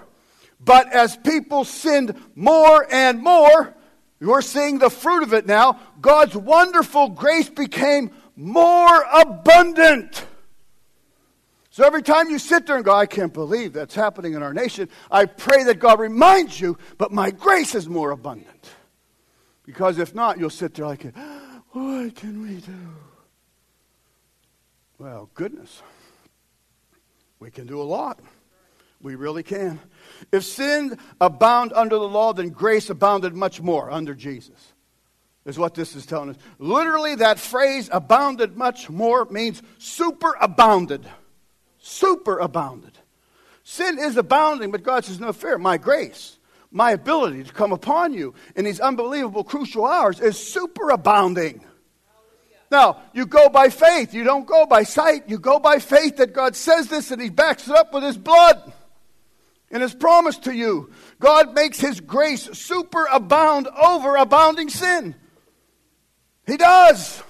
But 0.59 0.91
as 0.91 1.15
people 1.15 1.63
sinned 1.63 2.15
more 2.33 2.87
and 2.91 3.21
more, 3.21 3.75
you're 4.19 4.41
seeing 4.41 4.79
the 4.79 4.89
fruit 4.89 5.21
of 5.21 5.31
it 5.31 5.45
now. 5.45 5.79
God's 6.01 6.35
wonderful 6.35 7.09
grace 7.09 7.49
became 7.49 8.09
more 8.35 9.05
abundant. 9.13 10.25
So 11.69 11.85
every 11.85 12.01
time 12.01 12.31
you 12.31 12.39
sit 12.39 12.65
there 12.65 12.77
and 12.77 12.85
go, 12.85 12.95
I 12.95 13.05
can't 13.05 13.33
believe 13.33 13.73
that's 13.73 13.93
happening 13.93 14.33
in 14.33 14.41
our 14.41 14.55
nation, 14.55 14.89
I 15.11 15.25
pray 15.25 15.65
that 15.65 15.77
God 15.77 15.99
reminds 15.99 16.59
you, 16.59 16.79
but 16.97 17.11
my 17.11 17.29
grace 17.29 17.75
is 17.75 17.87
more 17.87 18.09
abundant. 18.09 18.74
Because 19.65 19.97
if 19.97 20.13
not, 20.13 20.37
you'll 20.39 20.49
sit 20.49 20.73
there 20.75 20.85
like, 20.85 21.03
what 21.71 22.15
can 22.15 22.41
we 22.41 22.55
do? 22.57 22.73
Well, 24.97 25.29
goodness. 25.33 25.81
We 27.39 27.51
can 27.51 27.67
do 27.67 27.81
a 27.81 27.83
lot. 27.83 28.19
We 29.01 29.15
really 29.15 29.43
can. 29.43 29.79
If 30.31 30.45
sin 30.45 30.97
abound 31.19 31.73
under 31.73 31.97
the 31.97 32.07
law, 32.07 32.33
then 32.33 32.49
grace 32.49 32.89
abounded 32.89 33.35
much 33.35 33.61
more 33.61 33.91
under 33.91 34.15
Jesus, 34.15 34.73
is 35.45 35.59
what 35.59 35.75
this 35.75 35.95
is 35.95 36.05
telling 36.05 36.29
us. 36.29 36.37
Literally, 36.57 37.15
that 37.15 37.37
phrase 37.37 37.89
abounded 37.91 38.57
much 38.57 38.89
more 38.89 39.25
means 39.25 39.61
super 39.77 40.35
abounded. 40.39 41.05
Super 41.77 42.39
abounded. 42.39 42.97
Sin 43.63 43.99
is 43.99 44.17
abounding, 44.17 44.71
but 44.71 44.81
God 44.81 45.05
says, 45.05 45.19
no 45.19 45.33
fear, 45.33 45.57
My 45.57 45.77
grace, 45.77 46.34
my 46.75 46.91
ability 46.91 47.41
to 47.41 47.53
come 47.53 47.71
upon 47.71 48.13
you 48.13 48.33
in 48.53 48.65
these 48.65 48.81
unbelievable 48.81 49.45
crucial 49.45 49.85
hours 49.85 50.19
is 50.19 50.35
superabounding. 50.35 51.61
Now, 52.69 53.01
you 53.13 53.25
go 53.25 53.47
by 53.47 53.69
faith. 53.69 54.13
You 54.13 54.25
don't 54.25 54.45
go 54.45 54.65
by 54.65 54.83
sight. 54.83 55.29
You 55.29 55.39
go 55.39 55.57
by 55.57 55.79
faith 55.79 56.17
that 56.17 56.33
God 56.33 56.53
says 56.53 56.89
this 56.89 57.11
and 57.11 57.21
He 57.21 57.29
backs 57.29 57.69
it 57.69 57.75
up 57.75 57.93
with 57.93 58.03
His 58.03 58.17
blood 58.17 58.73
and 59.71 59.81
His 59.81 59.95
promise 59.95 60.37
to 60.39 60.53
you. 60.53 60.91
God 61.17 61.53
makes 61.53 61.79
His 61.79 62.01
grace 62.01 62.45
superabound 62.49 63.67
over 63.81 64.17
abounding 64.17 64.67
sin. 64.67 65.15
He 66.45 66.57
does. 66.57 67.23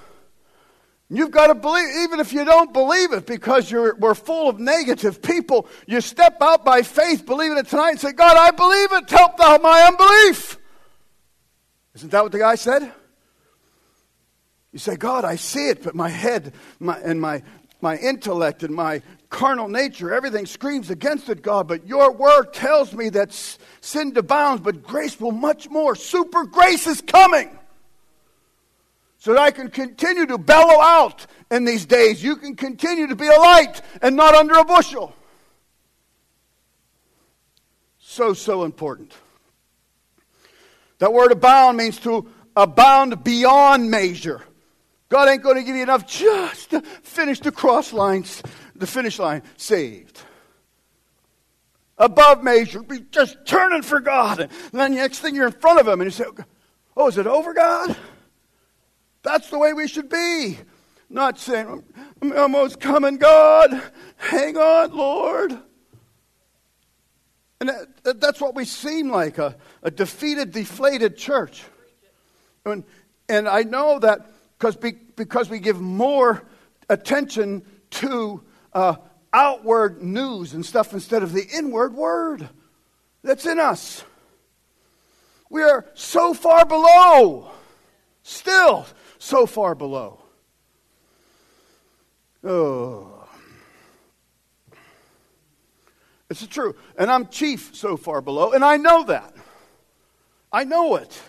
You've 1.15 1.31
got 1.31 1.47
to 1.47 1.55
believe, 1.55 1.87
even 2.03 2.19
if 2.19 2.33
you 2.33 2.43
don't 2.43 2.73
believe 2.73 3.13
it 3.13 3.25
because 3.25 3.71
you're, 3.71 3.95
we're 3.95 4.15
full 4.15 4.49
of 4.49 4.59
negative 4.59 5.21
people, 5.21 5.67
you 5.87 6.01
step 6.01 6.41
out 6.41 6.65
by 6.65 6.81
faith, 6.81 7.25
believing 7.25 7.57
it 7.57 7.67
tonight, 7.67 7.91
and 7.91 7.99
say, 7.99 8.11
God, 8.11 8.35
I 8.35 8.51
believe 8.51 8.91
it. 8.91 9.09
Help 9.09 9.37
thou 9.37 9.57
my 9.59 9.83
unbelief. 9.83 10.57
Isn't 11.95 12.11
that 12.11 12.23
what 12.23 12.33
the 12.33 12.39
guy 12.39 12.55
said? 12.55 12.91
You 14.73 14.79
say, 14.79 14.97
God, 14.97 15.23
I 15.23 15.37
see 15.37 15.69
it, 15.69 15.83
but 15.83 15.95
my 15.95 16.09
head 16.09 16.53
my, 16.79 16.97
and 16.99 17.21
my, 17.21 17.43
my 17.79 17.95
intellect 17.95 18.63
and 18.63 18.75
my 18.75 19.01
carnal 19.29 19.69
nature, 19.69 20.13
everything 20.13 20.45
screams 20.45 20.89
against 20.89 21.29
it, 21.29 21.41
God. 21.41 21.69
But 21.69 21.87
your 21.87 22.11
word 22.11 22.51
tells 22.51 22.93
me 22.93 23.07
that 23.11 23.31
sin 23.79 24.11
abounds, 24.17 24.61
but 24.61 24.83
grace 24.83 25.17
will 25.17 25.31
much 25.31 25.69
more. 25.69 25.95
Super 25.95 26.43
grace 26.45 26.87
is 26.87 26.99
coming. 26.99 27.57
So 29.25 29.33
that 29.33 29.41
I 29.41 29.49
can 29.49 29.71
continue 29.71 30.27
to 30.27 30.37
bellow 30.37 30.79
out 30.79 31.25
in 31.49 31.65
these 31.65 31.87
days. 31.87 32.23
You 32.23 32.35
can 32.35 32.55
continue 32.55 33.07
to 33.07 33.15
be 33.15 33.25
a 33.25 33.39
light 33.39 33.81
and 34.03 34.15
not 34.15 34.35
under 34.35 34.53
a 34.53 34.63
bushel. 34.63 35.15
So, 37.97 38.33
so 38.33 38.65
important. 38.65 39.15
That 40.99 41.11
word 41.11 41.31
abound 41.31 41.77
means 41.77 41.97
to 42.01 42.29
abound 42.55 43.23
beyond 43.23 43.89
measure. 43.89 44.43
God 45.09 45.27
ain't 45.27 45.41
going 45.41 45.55
to 45.55 45.63
give 45.63 45.75
you 45.75 45.81
enough 45.81 46.05
just 46.05 46.69
to 46.69 46.81
finish 46.81 47.39
the 47.39 47.51
cross 47.51 47.93
lines, 47.93 48.43
the 48.75 48.85
finish 48.85 49.17
line, 49.17 49.41
saved. 49.57 50.21
Above 51.97 52.43
measure, 52.43 52.83
be 52.83 52.99
just 53.09 53.37
turning 53.47 53.81
for 53.81 53.99
God. 54.01 54.41
And 54.41 54.51
then 54.71 54.91
the 54.91 54.97
next 54.97 55.21
thing 55.21 55.33
you're 55.33 55.47
in 55.47 55.51
front 55.51 55.79
of 55.79 55.87
Him 55.87 55.99
and 56.01 56.11
you 56.11 56.11
say, 56.11 56.25
Oh, 56.95 57.07
is 57.07 57.17
it 57.17 57.25
over, 57.25 57.55
God? 57.55 57.97
That's 59.25 59.49
the 59.49 59.57
way 59.57 59.73
we 59.73 59.87
should 59.87 60.07
be. 60.07 60.59
Not 61.09 61.39
saying, 61.39 61.83
I'm 62.21 62.37
almost 62.37 62.79
coming, 62.79 63.17
God. 63.17 63.81
Hang 64.17 64.55
on, 64.55 64.95
Lord. 64.95 65.57
And 67.59 67.69
that, 67.69 68.21
that's 68.21 68.39
what 68.39 68.53
we 68.53 68.65
seem 68.65 69.09
like 69.09 69.39
a, 69.39 69.55
a 69.81 69.89
defeated, 69.89 70.51
deflated 70.51 71.17
church. 71.17 71.63
And, 72.65 72.83
and 73.27 73.49
I 73.49 73.63
know 73.63 73.97
that 73.97 74.27
because, 74.59 74.75
be, 74.75 74.91
because 74.91 75.49
we 75.49 75.57
give 75.57 75.81
more 75.81 76.43
attention 76.87 77.65
to 77.91 78.43
uh, 78.73 78.95
outward 79.33 80.03
news 80.03 80.53
and 80.53 80.63
stuff 80.63 80.93
instead 80.93 81.23
of 81.23 81.33
the 81.33 81.47
inward 81.51 81.95
word 81.95 82.47
that's 83.23 83.47
in 83.47 83.59
us. 83.59 84.03
We 85.49 85.63
are 85.63 85.85
so 85.95 86.35
far 86.35 86.63
below, 86.65 87.49
still 88.21 88.85
so 89.25 89.47
far 89.47 89.73
below. 89.73 90.19
Oh. 92.43 93.27
It's 96.29 96.45
true. 96.45 96.75
And 96.97 97.09
I'm 97.09 97.27
chief 97.27 97.71
so 97.75 97.97
far 97.97 98.21
below, 98.21 98.51
and 98.51 98.63
I 98.63 98.77
know 98.77 99.03
that. 99.05 99.33
I 100.51 100.63
know 100.63 100.95
it. 100.95 101.19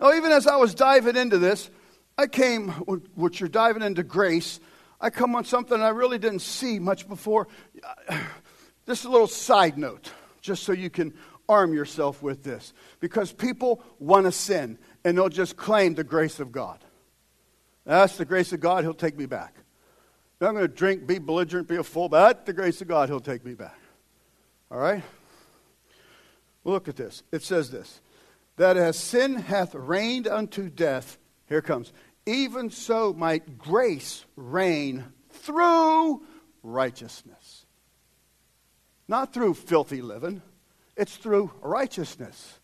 Now, 0.00 0.14
even 0.14 0.32
as 0.32 0.46
I 0.46 0.56
was 0.56 0.74
diving 0.74 1.16
into 1.16 1.38
this, 1.38 1.70
I 2.16 2.26
came, 2.26 2.70
which 3.14 3.38
you're 3.38 3.48
diving 3.48 3.82
into 3.82 4.02
grace, 4.02 4.58
I 5.00 5.10
come 5.10 5.36
on 5.36 5.44
something 5.44 5.80
I 5.80 5.90
really 5.90 6.18
didn't 6.18 6.42
see 6.42 6.80
much 6.80 7.08
before. 7.08 7.46
This 8.84 9.00
is 9.00 9.04
a 9.04 9.10
little 9.10 9.28
side 9.28 9.78
note, 9.78 10.10
just 10.40 10.64
so 10.64 10.72
you 10.72 10.90
can 10.90 11.14
arm 11.48 11.72
yourself 11.72 12.20
with 12.20 12.42
this. 12.42 12.72
Because 12.98 13.32
people 13.32 13.82
want 14.00 14.26
to 14.26 14.32
sin, 14.32 14.78
and 15.08 15.16
they'll 15.16 15.30
just 15.30 15.56
claim 15.56 15.94
the 15.94 16.04
grace 16.04 16.38
of 16.38 16.52
God. 16.52 16.78
That's 17.86 18.18
the 18.18 18.26
grace 18.26 18.52
of 18.52 18.60
God, 18.60 18.84
He'll 18.84 18.92
take 18.92 19.16
me 19.16 19.24
back. 19.24 19.54
I'm 20.40 20.52
going 20.52 20.58
to 20.58 20.68
drink, 20.68 21.06
be 21.06 21.18
belligerent, 21.18 21.66
be 21.66 21.76
a 21.76 21.82
fool, 21.82 22.10
but 22.10 22.26
that's 22.26 22.46
the 22.46 22.52
grace 22.52 22.82
of 22.82 22.88
God, 22.88 23.08
He'll 23.08 23.18
take 23.18 23.42
me 23.44 23.54
back. 23.54 23.78
All 24.70 24.78
right? 24.78 25.02
look 26.64 26.86
at 26.86 26.96
this. 26.96 27.22
It 27.32 27.42
says 27.42 27.70
this 27.70 28.02
that 28.56 28.76
as 28.76 28.98
sin 28.98 29.36
hath 29.36 29.74
reigned 29.74 30.28
unto 30.28 30.68
death, 30.68 31.16
here 31.48 31.62
comes, 31.62 31.92
even 32.26 32.68
so 32.68 33.14
might 33.14 33.56
grace 33.56 34.26
reign 34.36 35.06
through 35.30 36.22
righteousness. 36.62 37.64
Not 39.06 39.32
through 39.32 39.54
filthy 39.54 40.02
living, 40.02 40.42
it's 40.98 41.16
through 41.16 41.50
righteousness. 41.62 42.57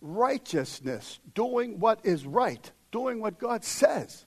Righteousness, 0.00 1.20
doing 1.34 1.78
what 1.80 2.00
is 2.04 2.26
right, 2.26 2.70
doing 2.92 3.20
what 3.20 3.38
God 3.38 3.64
says. 3.64 4.26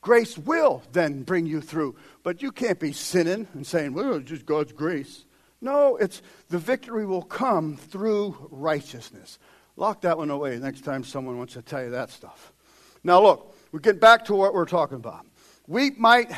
Grace 0.00 0.36
will 0.36 0.82
then 0.92 1.22
bring 1.22 1.46
you 1.46 1.60
through. 1.60 1.96
But 2.22 2.42
you 2.42 2.50
can't 2.50 2.80
be 2.80 2.92
sinning 2.92 3.46
and 3.54 3.66
saying, 3.66 3.94
well, 3.94 4.14
it's 4.14 4.28
just 4.28 4.44
God's 4.44 4.72
grace. 4.72 5.24
No, 5.60 5.96
it's 5.96 6.22
the 6.48 6.58
victory 6.58 7.06
will 7.06 7.22
come 7.22 7.76
through 7.76 8.48
righteousness. 8.50 9.38
Lock 9.76 10.02
that 10.02 10.18
one 10.18 10.30
away 10.30 10.58
next 10.58 10.82
time 10.82 11.04
someone 11.04 11.38
wants 11.38 11.54
to 11.54 11.62
tell 11.62 11.84
you 11.84 11.90
that 11.90 12.10
stuff. 12.10 12.52
Now, 13.04 13.22
look, 13.22 13.56
we 13.70 13.78
get 13.80 14.00
back 14.00 14.24
to 14.26 14.34
what 14.34 14.54
we're 14.54 14.66
talking 14.66 14.96
about. 14.96 15.24
We 15.68 15.90
might, 15.92 16.30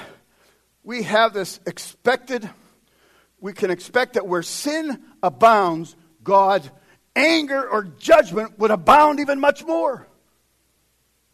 we 0.83 1.03
have 1.05 1.33
this 1.33 1.59
expected, 1.67 2.49
we 3.41 3.55
can 3.55 3.71
expect 3.71 4.15
that 4.15 4.27
where 4.27 4.43
sin 4.43 5.03
abounds, 5.23 5.97
God, 6.23 6.71
anger 7.16 7.68
or 7.68 7.85
judgment 7.85 8.59
would 8.59 8.71
abound 8.71 9.21
even 9.21 9.40
much 9.40 9.64
more. 9.64 10.06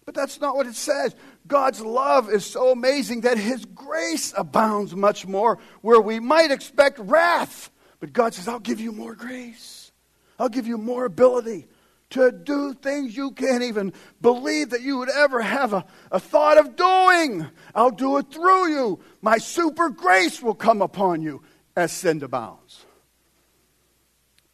But 0.04 0.14
that's 0.14 0.40
not 0.40 0.56
what 0.56 0.66
it 0.66 0.74
says. 0.74 1.14
God's 1.46 1.80
love 1.80 2.30
is 2.30 2.44
so 2.44 2.72
amazing 2.72 3.22
that 3.22 3.38
His 3.38 3.64
grace 3.64 4.34
abounds 4.36 4.94
much 4.94 5.26
more, 5.26 5.58
where 5.82 6.00
we 6.00 6.18
might 6.18 6.50
expect 6.50 6.98
wrath. 6.98 7.70
But 8.00 8.12
God 8.12 8.34
says, 8.34 8.48
I'll 8.48 8.58
give 8.58 8.80
you 8.80 8.92
more 8.92 9.14
grace, 9.14 9.92
I'll 10.38 10.48
give 10.48 10.66
you 10.66 10.78
more 10.78 11.04
ability 11.04 11.68
to 12.10 12.32
do 12.32 12.74
things 12.74 13.16
you 13.16 13.30
can't 13.30 13.62
even 13.62 13.92
believe 14.20 14.70
that 14.70 14.82
you 14.82 14.98
would 14.98 15.10
ever 15.10 15.40
have 15.40 15.72
a, 15.72 15.84
a 16.10 16.18
thought 16.18 16.58
of 16.58 16.76
doing. 16.76 17.46
I'll 17.74 17.92
do 17.92 18.18
it 18.18 18.32
through 18.32 18.68
you. 18.68 19.00
My 19.22 19.38
super 19.38 19.90
grace 19.90 20.42
will 20.42 20.54
come 20.54 20.82
upon 20.82 21.22
you 21.22 21.42
as 21.76 21.92
sin 21.92 22.22
abounds. 22.22 22.84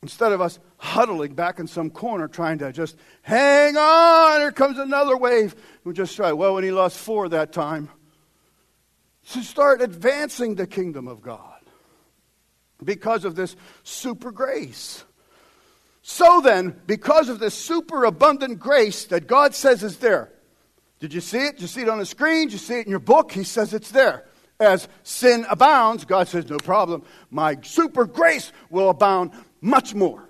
Instead 0.02 0.32
of 0.32 0.40
us 0.40 0.58
huddling 0.86 1.34
back 1.34 1.58
in 1.58 1.66
some 1.66 1.90
corner 1.90 2.28
trying 2.28 2.58
to 2.58 2.72
just 2.72 2.96
hang 3.22 3.76
on, 3.76 4.40
here 4.40 4.52
comes 4.52 4.78
another 4.78 5.16
wave. 5.16 5.54
We 5.84 5.92
just 5.92 6.16
try, 6.16 6.32
well, 6.32 6.54
when 6.54 6.64
he 6.64 6.70
lost 6.70 6.96
four 6.96 7.28
that 7.28 7.52
time. 7.52 7.90
To 9.32 9.42
start 9.42 9.82
advancing 9.82 10.54
the 10.54 10.66
kingdom 10.66 11.08
of 11.08 11.20
God 11.20 11.60
because 12.82 13.24
of 13.24 13.34
this 13.34 13.56
super 13.82 14.30
grace. 14.30 15.04
So 16.02 16.40
then, 16.40 16.80
because 16.86 17.28
of 17.28 17.40
this 17.40 17.54
super 17.54 18.04
abundant 18.04 18.60
grace 18.60 19.06
that 19.06 19.26
God 19.26 19.54
says 19.54 19.82
is 19.82 19.98
there, 19.98 20.30
did 21.00 21.12
you 21.12 21.20
see 21.20 21.38
it? 21.38 21.54
Did 21.54 21.62
you 21.62 21.66
see 21.66 21.82
it 21.82 21.88
on 21.88 21.98
the 21.98 22.06
screen? 22.06 22.46
Did 22.46 22.52
you 22.52 22.58
see 22.58 22.78
it 22.78 22.86
in 22.86 22.90
your 22.90 23.00
book? 23.00 23.32
He 23.32 23.42
says 23.42 23.74
it's 23.74 23.90
there. 23.90 24.24
As 24.60 24.88
sin 25.02 25.44
abounds, 25.50 26.04
God 26.04 26.28
says, 26.28 26.48
no 26.48 26.58
problem. 26.58 27.02
My 27.30 27.58
super 27.62 28.06
grace 28.06 28.52
will 28.70 28.88
abound 28.88 29.32
much 29.60 29.94
more. 29.94 30.26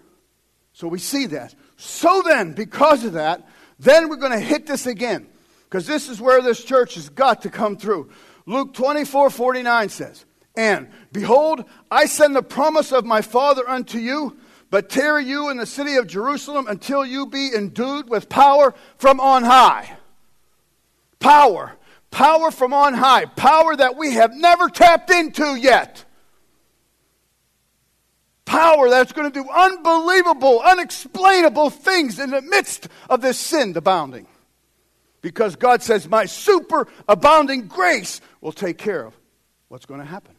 So 0.76 0.88
we 0.88 0.98
see 0.98 1.24
that. 1.28 1.54
So 1.78 2.20
then, 2.20 2.52
because 2.52 3.02
of 3.02 3.14
that, 3.14 3.48
then 3.78 4.10
we're 4.10 4.16
going 4.16 4.38
to 4.38 4.38
hit 4.38 4.66
this 4.66 4.86
again. 4.86 5.26
Because 5.64 5.86
this 5.86 6.10
is 6.10 6.20
where 6.20 6.42
this 6.42 6.62
church 6.62 6.96
has 6.96 7.08
got 7.08 7.40
to 7.42 7.50
come 7.50 7.78
through. 7.78 8.10
Luke 8.44 8.74
24 8.74 9.30
49 9.30 9.88
says, 9.88 10.26
And 10.54 10.88
behold, 11.12 11.64
I 11.90 12.04
send 12.04 12.36
the 12.36 12.42
promise 12.42 12.92
of 12.92 13.06
my 13.06 13.22
Father 13.22 13.66
unto 13.66 13.96
you 13.96 14.36
but 14.68 14.90
tarry 14.90 15.24
you 15.24 15.48
in 15.48 15.56
the 15.56 15.64
city 15.64 15.96
of 15.96 16.06
Jerusalem 16.06 16.66
until 16.68 17.06
you 17.06 17.26
be 17.26 17.54
endued 17.54 18.10
with 18.10 18.28
power 18.28 18.74
from 18.98 19.18
on 19.18 19.44
high. 19.44 19.96
Power. 21.20 21.72
Power 22.10 22.50
from 22.50 22.74
on 22.74 22.92
high. 22.92 23.24
Power 23.24 23.76
that 23.76 23.96
we 23.96 24.12
have 24.12 24.34
never 24.34 24.68
tapped 24.68 25.10
into 25.10 25.54
yet. 25.54 26.04
Power 28.46 28.88
that's 28.88 29.12
going 29.12 29.30
to 29.30 29.42
do 29.42 29.48
unbelievable, 29.50 30.60
unexplainable 30.60 31.68
things 31.68 32.18
in 32.18 32.30
the 32.30 32.40
midst 32.40 32.88
of 33.10 33.20
this 33.20 33.38
sin 33.38 33.76
abounding. 33.76 34.26
Because 35.20 35.56
God 35.56 35.82
says, 35.82 36.08
My 36.08 36.24
super 36.24 36.88
abounding 37.08 37.66
grace 37.66 38.20
will 38.40 38.52
take 38.52 38.78
care 38.78 39.04
of 39.04 39.14
what's 39.68 39.84
going 39.84 40.00
to 40.00 40.06
happen. 40.06 40.34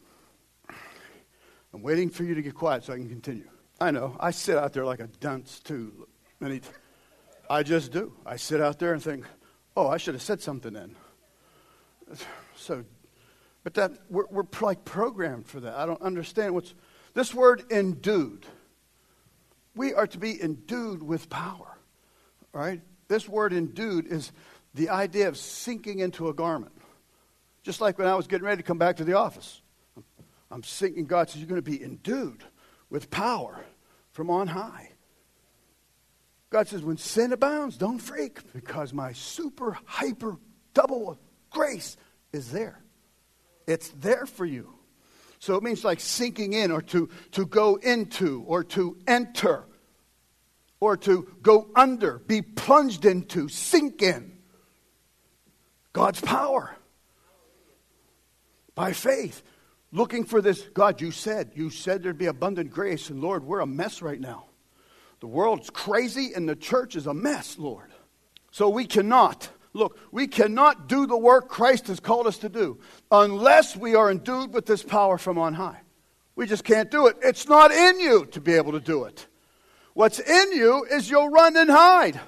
I'm 1.74 1.82
waiting 1.82 2.08
for 2.08 2.24
you 2.24 2.34
to 2.34 2.42
get 2.42 2.54
quiet 2.54 2.84
so 2.84 2.94
I 2.94 2.96
can 2.96 3.08
continue. 3.08 3.48
I 3.80 3.90
know. 3.90 4.16
I 4.18 4.30
sit 4.30 4.56
out 4.56 4.72
there 4.72 4.86
like 4.86 5.00
a 5.00 5.06
dunce, 5.20 5.60
too. 5.60 6.08
Many, 6.40 6.62
I 7.50 7.62
just 7.62 7.92
do. 7.92 8.14
I 8.24 8.36
sit 8.36 8.60
out 8.60 8.78
there 8.78 8.94
and 8.94 9.02
think, 9.02 9.26
oh, 9.76 9.86
I 9.86 9.98
should 9.98 10.14
have 10.14 10.22
said 10.22 10.40
something 10.40 10.72
then. 10.72 10.96
So, 12.56 12.84
but 13.64 13.74
that, 13.74 13.92
we're, 14.08 14.24
we're 14.30 14.44
like 14.60 14.84
programmed 14.84 15.46
for 15.46 15.60
that. 15.60 15.76
I 15.76 15.84
don't 15.84 16.00
understand 16.00 16.54
what's, 16.54 16.74
this 17.18 17.34
word 17.34 17.64
endued. 17.72 18.46
We 19.74 19.92
are 19.92 20.06
to 20.06 20.18
be 20.18 20.40
endued 20.40 21.02
with 21.02 21.28
power, 21.28 21.76
right? 22.52 22.80
This 23.08 23.28
word 23.28 23.52
endued 23.52 24.06
is 24.06 24.30
the 24.72 24.90
idea 24.90 25.26
of 25.26 25.36
sinking 25.36 25.98
into 25.98 26.28
a 26.28 26.32
garment. 26.32 26.80
Just 27.64 27.80
like 27.80 27.98
when 27.98 28.06
I 28.06 28.14
was 28.14 28.28
getting 28.28 28.46
ready 28.46 28.58
to 28.58 28.62
come 28.62 28.78
back 28.78 28.98
to 28.98 29.04
the 29.04 29.14
office. 29.14 29.60
I'm 30.52 30.62
sinking, 30.62 31.06
God 31.06 31.28
says, 31.28 31.40
You're 31.40 31.48
going 31.48 31.60
to 31.60 31.68
be 31.68 31.82
endued 31.82 32.44
with 32.88 33.10
power 33.10 33.64
from 34.12 34.30
on 34.30 34.46
high. 34.46 34.92
God 36.50 36.68
says, 36.68 36.82
When 36.82 36.98
sin 36.98 37.32
abounds, 37.32 37.76
don't 37.76 37.98
freak 37.98 38.52
because 38.52 38.94
my 38.94 39.12
super, 39.12 39.76
hyper, 39.86 40.36
double 40.72 41.18
grace 41.50 41.96
is 42.32 42.52
there. 42.52 42.80
It's 43.66 43.88
there 43.88 44.24
for 44.24 44.44
you. 44.46 44.77
So 45.38 45.56
it 45.56 45.62
means 45.62 45.84
like 45.84 46.00
sinking 46.00 46.52
in 46.52 46.70
or 46.70 46.82
to, 46.82 47.08
to 47.32 47.46
go 47.46 47.76
into 47.76 48.42
or 48.46 48.64
to 48.64 48.96
enter 49.06 49.64
or 50.80 50.96
to 50.96 51.28
go 51.42 51.68
under, 51.74 52.18
be 52.18 52.42
plunged 52.42 53.04
into, 53.04 53.48
sink 53.48 54.02
in. 54.02 54.38
God's 55.92 56.20
power. 56.20 56.76
By 58.74 58.92
faith. 58.92 59.42
Looking 59.90 60.24
for 60.24 60.40
this. 60.40 60.62
God, 60.74 61.00
you 61.00 61.10
said, 61.10 61.52
you 61.54 61.70
said 61.70 62.02
there'd 62.02 62.18
be 62.18 62.26
abundant 62.26 62.70
grace. 62.70 63.10
And 63.10 63.20
Lord, 63.20 63.44
we're 63.44 63.60
a 63.60 63.66
mess 63.66 64.02
right 64.02 64.20
now. 64.20 64.46
The 65.20 65.26
world's 65.26 65.70
crazy 65.70 66.32
and 66.34 66.48
the 66.48 66.54
church 66.54 66.94
is 66.94 67.06
a 67.06 67.14
mess, 67.14 67.58
Lord. 67.58 67.90
So 68.50 68.68
we 68.68 68.86
cannot, 68.86 69.48
look, 69.72 69.98
we 70.10 70.26
cannot 70.26 70.88
do 70.88 71.06
the 71.06 71.16
work 71.16 71.48
Christ 71.48 71.88
has 71.88 72.00
called 72.00 72.26
us 72.26 72.38
to 72.38 72.48
do 72.48 72.78
unless 73.10 73.76
we 73.76 73.94
are 73.94 74.10
endued 74.10 74.52
with 74.52 74.66
this 74.66 74.82
power 74.82 75.18
from 75.18 75.38
on 75.38 75.54
high. 75.54 75.80
We 76.36 76.46
just 76.46 76.64
can't 76.64 76.90
do 76.90 77.06
it. 77.08 77.16
It's 77.22 77.48
not 77.48 77.72
in 77.72 78.00
you 78.00 78.26
to 78.26 78.40
be 78.40 78.54
able 78.54 78.72
to 78.72 78.80
do 78.80 79.04
it. 79.04 79.26
What's 79.94 80.20
in 80.20 80.52
you 80.52 80.84
is 80.84 81.10
you'll 81.10 81.30
run 81.30 81.56
and 81.56 81.68
hide. 81.68 82.20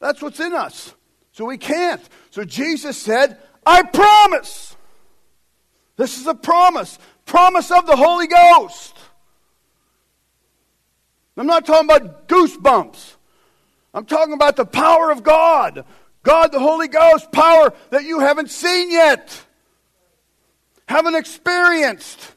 That's 0.00 0.20
what's 0.20 0.40
in 0.40 0.52
us. 0.52 0.94
So 1.32 1.46
we 1.46 1.56
can't. 1.56 2.02
So 2.30 2.44
Jesus 2.44 2.98
said, 3.00 3.38
I 3.64 3.82
promise. 3.82 4.76
This 5.96 6.20
is 6.20 6.26
a 6.26 6.34
promise. 6.34 6.98
Promise 7.24 7.70
of 7.70 7.86
the 7.86 7.96
Holy 7.96 8.26
Ghost. 8.26 8.98
I'm 11.36 11.46
not 11.46 11.66
talking 11.66 11.88
about 11.88 12.28
goosebumps. 12.28 13.14
I'm 13.92 14.04
talking 14.04 14.34
about 14.34 14.56
the 14.56 14.66
power 14.66 15.10
of 15.10 15.22
God. 15.22 15.84
God, 16.24 16.50
the 16.50 16.58
Holy 16.58 16.88
Ghost, 16.88 17.30
power 17.30 17.72
that 17.90 18.02
you 18.02 18.18
haven't 18.18 18.50
seen 18.50 18.90
yet, 18.90 19.40
haven't 20.88 21.14
experienced. 21.14 22.32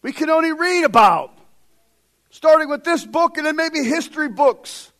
We 0.00 0.12
can 0.12 0.30
only 0.30 0.52
read 0.52 0.84
about 0.84 1.38
starting 2.30 2.68
with 2.68 2.82
this 2.82 3.04
book 3.04 3.36
and 3.36 3.46
then 3.46 3.54
maybe 3.54 3.84
history 3.84 4.28
books. 4.28 4.90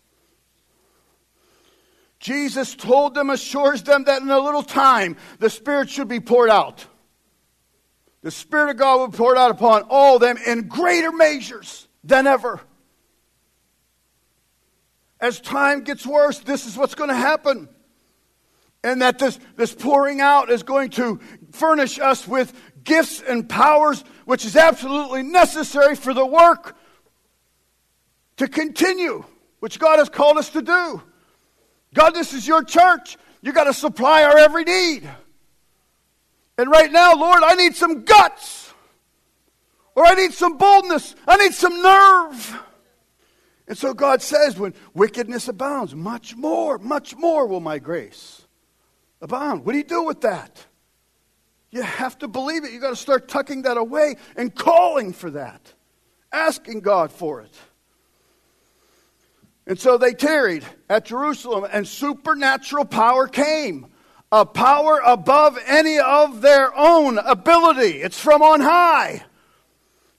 Jesus 2.21 2.77
told 2.77 3.15
them, 3.15 3.31
assures 3.31 3.83
them 3.83 4.05
that 4.05 4.23
in 4.23 4.31
a 4.31 4.39
little 4.39 4.63
time 4.63 5.17
the 5.41 5.51
Spirit 5.51 5.91
should 5.91 6.07
be 6.07 6.21
poured 6.21 6.51
out. 6.51 6.87
The 8.23 8.31
Spirit 8.31 8.71
of 8.71 8.77
God 8.77 8.99
will 8.99 9.09
be 9.09 9.17
poured 9.17 9.39
out 9.39 9.51
upon 9.51 9.83
all 9.89 10.21
them 10.21 10.37
in 10.47 10.69
greater 10.69 11.11
measures 11.11 11.89
than 12.05 12.27
ever. 12.27 12.61
As 15.23 15.41
time 15.41 15.85
gets 15.85 16.05
worse, 16.05 16.41
this 16.41 16.67
is 16.67 16.77
what's 16.77 16.97
going 16.97 17.09
to 17.09 17.17
happen. 17.17 17.69
And 18.83 19.01
that 19.01 19.21
this, 19.21 19.39
this 19.57 19.73
pouring 19.73 20.21
out 20.21 20.51
is 20.51 20.65
going 20.65 20.91
to 20.91 21.21
furnish 21.53 22.01
us 22.01 22.27
with 22.27 22.53
gifts 22.83 23.23
and 23.23 23.49
powers, 23.49 24.03
which 24.25 24.45
is 24.45 24.57
absolutely 24.57 25.23
necessary 25.23 25.95
for 25.95 26.13
the 26.13 26.27
work 26.27 26.77
to 28.39 28.49
continue, 28.49 29.25
which 29.61 29.79
God 29.79 30.01
has 30.01 30.09
called 30.09 30.39
us 30.39 30.51
to 30.51 30.63
do. 30.63 31.01
God, 31.95 32.11
this 32.11 32.33
is 32.33 32.49
your 32.49 32.65
church. 32.65 33.17
You 33.43 33.53
got 33.53 33.65
to 33.65 33.75
supply 33.75 34.25
our 34.25 34.37
every 34.37 34.65
need. 34.65 35.09
And 36.59 36.69
right 36.69 36.91
now, 36.91 37.15
Lord, 37.15 37.45
I 37.45 37.55
need 37.55 37.77
some 37.77 38.03
guts. 38.03 38.73
Or 39.95 40.05
I 40.05 40.15
need 40.15 40.33
some 40.33 40.57
boldness. 40.57 41.15
I 41.29 41.37
need 41.37 41.55
some 41.55 41.81
nerve. 41.81 42.63
And 43.73 43.79
so 43.79 43.95
God 43.95 44.21
says, 44.21 44.59
when 44.59 44.75
wickedness 44.93 45.49
abounds, 45.49 45.95
much 45.95 46.37
more, 46.37 46.77
much 46.77 47.17
more 47.17 47.47
will 47.47 47.59
my 47.59 47.79
grace 47.79 48.43
abound. 49.23 49.65
What 49.65 49.73
do 49.73 49.79
you 49.79 49.85
do 49.85 50.03
with 50.03 50.21
that? 50.21 50.63
You 51.71 51.81
have 51.81 52.19
to 52.19 52.29
believe 52.29 52.65
it. 52.65 52.73
You've 52.73 52.83
got 52.83 52.91
to 52.91 52.97
start 52.97 53.29
tucking 53.29 53.63
that 53.63 53.79
away 53.79 54.17
and 54.37 54.55
calling 54.55 55.15
for 55.15 55.31
that, 55.31 55.73
asking 56.31 56.81
God 56.81 57.13
for 57.13 57.41
it. 57.41 57.55
And 59.67 59.81
so 59.81 59.97
they 59.97 60.13
tarried 60.13 60.67
at 60.91 61.07
Jerusalem, 61.07 61.67
and 61.73 61.89
supernatural 61.89 62.85
power 62.85 63.27
came. 63.27 63.87
A 64.31 64.45
power 64.45 65.01
above 65.03 65.59
any 65.67 65.99
of 65.99 66.43
their 66.43 66.77
own 66.77 67.17
ability. 67.17 68.03
It's 68.03 68.21
from 68.21 68.43
on 68.43 68.61
high. 68.61 69.25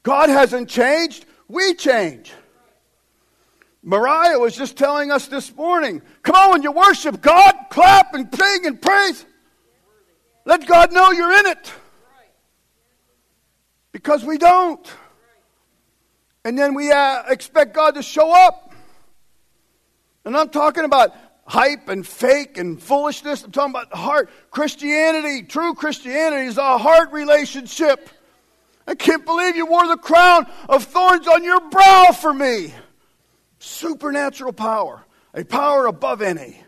God 0.02 0.30
hasn't 0.30 0.70
changed, 0.70 1.28
we 1.48 1.76
change. 1.76 2.34
Mariah 3.84 4.40
was 4.40 4.56
just 4.56 4.78
telling 4.78 5.12
us 5.12 5.28
this 5.28 5.54
morning 5.56 6.02
come 6.24 6.36
on, 6.36 6.52
when 6.52 6.64
you 6.64 6.72
worship 6.72 7.22
God, 7.22 7.54
clap 7.70 8.14
and 8.14 8.34
sing 8.34 8.66
and 8.66 8.82
praise. 8.82 9.26
Let 10.46 10.66
God 10.66 10.94
know 10.94 11.12
you're 11.12 11.38
in 11.40 11.46
it. 11.48 11.74
Because 13.92 14.24
we 14.24 14.38
don't. 14.38 14.92
And 16.46 16.58
then 16.58 16.74
we 16.74 16.92
uh, 16.92 17.24
expect 17.30 17.74
God 17.74 17.96
to 17.96 18.04
show 18.04 18.34
up. 18.34 18.74
And 20.26 20.36
I'm 20.36 20.50
talking 20.50 20.86
about 20.86 21.14
hype 21.46 21.90
and 21.90 22.06
fake 22.08 22.58
and 22.58 22.82
foolishness. 22.82 23.44
I'm 23.44 23.52
talking 23.52 23.72
about 23.72 23.94
heart. 23.94 24.30
Christianity, 24.50 25.44
true 25.44 25.74
Christianity, 25.74 26.48
is 26.48 26.58
a 26.58 26.78
heart 26.78 27.12
relationship. 27.12 28.10
I 28.88 28.96
can't 28.96 29.26
believe 29.26 29.56
you 29.56 29.66
wore 29.66 29.88
the 29.88 29.98
crown 29.98 30.48
of 30.68 30.84
thorns 30.84 31.28
on 31.28 31.44
your 31.44 31.60
brow 31.70 32.12
for 32.12 32.34
me. 32.34 32.74
Supernatural 33.64 34.54
power, 34.54 35.06
a 35.34 35.44
power 35.44 35.86
above 35.86 36.22
any. 36.22 36.62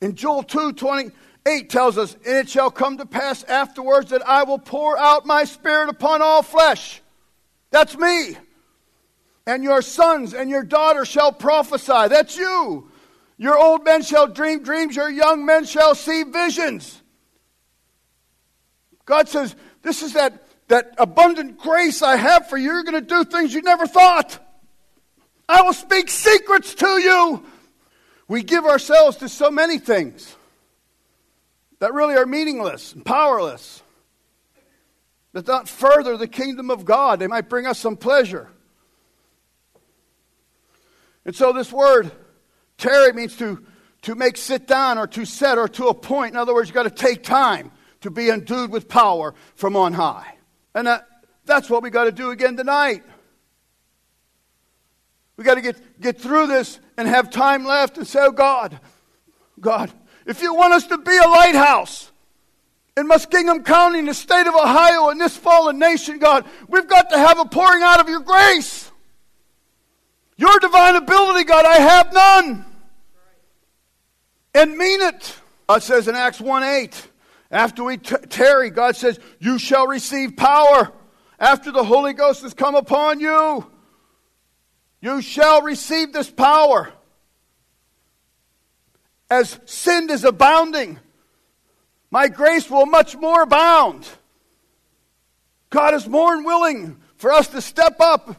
In 0.00 0.14
Joel 0.14 0.42
2 0.42 0.72
28 0.72 1.70
tells 1.70 1.98
us, 1.98 2.14
And 2.24 2.36
it 2.36 2.48
shall 2.48 2.70
come 2.70 2.98
to 2.98 3.06
pass 3.06 3.42
afterwards 3.44 4.10
that 4.10 4.26
I 4.26 4.44
will 4.44 4.58
pour 4.58 4.98
out 4.98 5.26
my 5.26 5.44
spirit 5.44 5.88
upon 5.88 6.22
all 6.22 6.42
flesh. 6.42 7.02
That's 7.70 7.96
me 7.96 8.36
and 9.50 9.64
your 9.64 9.82
sons 9.82 10.32
and 10.34 10.48
your 10.48 10.62
daughters 10.62 11.08
shall 11.08 11.32
prophesy. 11.32 12.08
That's 12.08 12.36
you. 12.36 12.88
Your 13.36 13.58
old 13.58 13.84
men 13.84 14.02
shall 14.02 14.26
dream 14.26 14.62
dreams, 14.62 14.94
your 14.94 15.10
young 15.10 15.44
men 15.44 15.64
shall 15.64 15.94
see 15.94 16.22
visions. 16.22 17.02
God 19.06 19.28
says, 19.28 19.56
This 19.82 20.02
is 20.02 20.12
that, 20.12 20.46
that 20.68 20.94
abundant 20.98 21.58
grace 21.58 22.02
I 22.02 22.16
have 22.16 22.48
for 22.48 22.58
you. 22.58 22.66
You're 22.66 22.84
going 22.84 22.94
to 22.94 23.00
do 23.00 23.24
things 23.24 23.52
you 23.52 23.62
never 23.62 23.86
thought. 23.86 24.38
I 25.50 25.62
will 25.62 25.72
speak 25.72 26.08
secrets 26.08 26.74
to 26.76 26.86
you. 26.86 27.44
We 28.28 28.44
give 28.44 28.64
ourselves 28.64 29.16
to 29.16 29.28
so 29.28 29.50
many 29.50 29.78
things 29.78 30.36
that 31.80 31.92
really 31.92 32.14
are 32.14 32.24
meaningless 32.24 32.92
and 32.92 33.04
powerless, 33.04 33.82
that 35.32 35.48
not 35.48 35.68
further 35.68 36.16
the 36.16 36.28
kingdom 36.28 36.70
of 36.70 36.84
God. 36.84 37.18
They 37.18 37.26
might 37.26 37.48
bring 37.48 37.66
us 37.66 37.80
some 37.80 37.96
pleasure. 37.96 38.48
And 41.24 41.34
so 41.34 41.52
this 41.52 41.72
word, 41.72 42.12
tarry, 42.78 43.12
means 43.12 43.36
to, 43.38 43.66
to 44.02 44.14
make 44.14 44.36
sit 44.36 44.68
down 44.68 44.98
or 44.98 45.08
to 45.08 45.24
set 45.24 45.58
or 45.58 45.66
to 45.66 45.88
appoint. 45.88 46.32
In 46.32 46.38
other 46.38 46.54
words, 46.54 46.68
you've 46.68 46.74
got 46.74 46.84
to 46.84 46.90
take 46.90 47.24
time 47.24 47.72
to 48.02 48.10
be 48.10 48.30
endued 48.30 48.70
with 48.70 48.88
power 48.88 49.34
from 49.56 49.74
on 49.74 49.94
high. 49.94 50.36
And 50.76 50.86
that, 50.86 51.08
that's 51.44 51.68
what 51.68 51.82
we 51.82 51.90
got 51.90 52.04
to 52.04 52.12
do 52.12 52.30
again 52.30 52.56
tonight. 52.56 53.02
We 55.40 55.44
got 55.44 55.54
to 55.54 55.62
get, 55.62 55.98
get 55.98 56.20
through 56.20 56.48
this 56.48 56.78
and 56.98 57.08
have 57.08 57.30
time 57.30 57.64
left 57.64 57.96
and 57.96 58.06
say, 58.06 58.18
oh 58.20 58.30
God, 58.30 58.78
God, 59.58 59.90
if 60.26 60.42
you 60.42 60.52
want 60.52 60.74
us 60.74 60.86
to 60.88 60.98
be 60.98 61.16
a 61.16 61.28
lighthouse 61.28 62.12
in 62.94 63.08
Muskingum 63.08 63.64
County, 63.64 64.00
in 64.00 64.04
the 64.04 64.12
state 64.12 64.46
of 64.46 64.54
Ohio, 64.54 65.08
in 65.08 65.16
this 65.16 65.34
fallen 65.38 65.78
nation, 65.78 66.18
God, 66.18 66.44
we've 66.68 66.86
got 66.86 67.08
to 67.08 67.16
have 67.16 67.38
a 67.38 67.46
pouring 67.46 67.82
out 67.82 68.00
of 68.00 68.08
your 68.10 68.20
grace. 68.20 68.90
Your 70.36 70.58
divine 70.58 70.96
ability, 70.96 71.44
God, 71.44 71.64
I 71.64 71.76
have 71.76 72.12
none. 72.12 72.66
And 74.52 74.76
mean 74.76 75.00
it. 75.00 75.36
God 75.70 75.82
says 75.82 76.06
in 76.06 76.16
Acts 76.16 76.42
1 76.42 76.62
8, 76.62 77.08
after 77.50 77.82
we 77.82 77.96
t- 77.96 78.14
tarry, 78.28 78.68
God 78.68 78.94
says, 78.94 79.18
You 79.38 79.58
shall 79.58 79.86
receive 79.86 80.36
power 80.36 80.92
after 81.38 81.72
the 81.72 81.84
Holy 81.84 82.12
Ghost 82.12 82.42
has 82.42 82.52
come 82.52 82.74
upon 82.74 83.20
you, 83.20 83.69
you 85.00 85.22
shall 85.22 85.62
receive 85.62 86.12
this 86.12 86.30
power. 86.30 86.92
As 89.30 89.58
sin 89.64 90.10
is 90.10 90.24
abounding, 90.24 90.98
my 92.10 92.28
grace 92.28 92.68
will 92.68 92.86
much 92.86 93.16
more 93.16 93.42
abound. 93.42 94.08
God 95.70 95.94
is 95.94 96.08
more 96.08 96.34
than 96.34 96.44
willing 96.44 97.00
for 97.16 97.32
us 97.32 97.48
to 97.48 97.60
step 97.60 98.00
up 98.00 98.36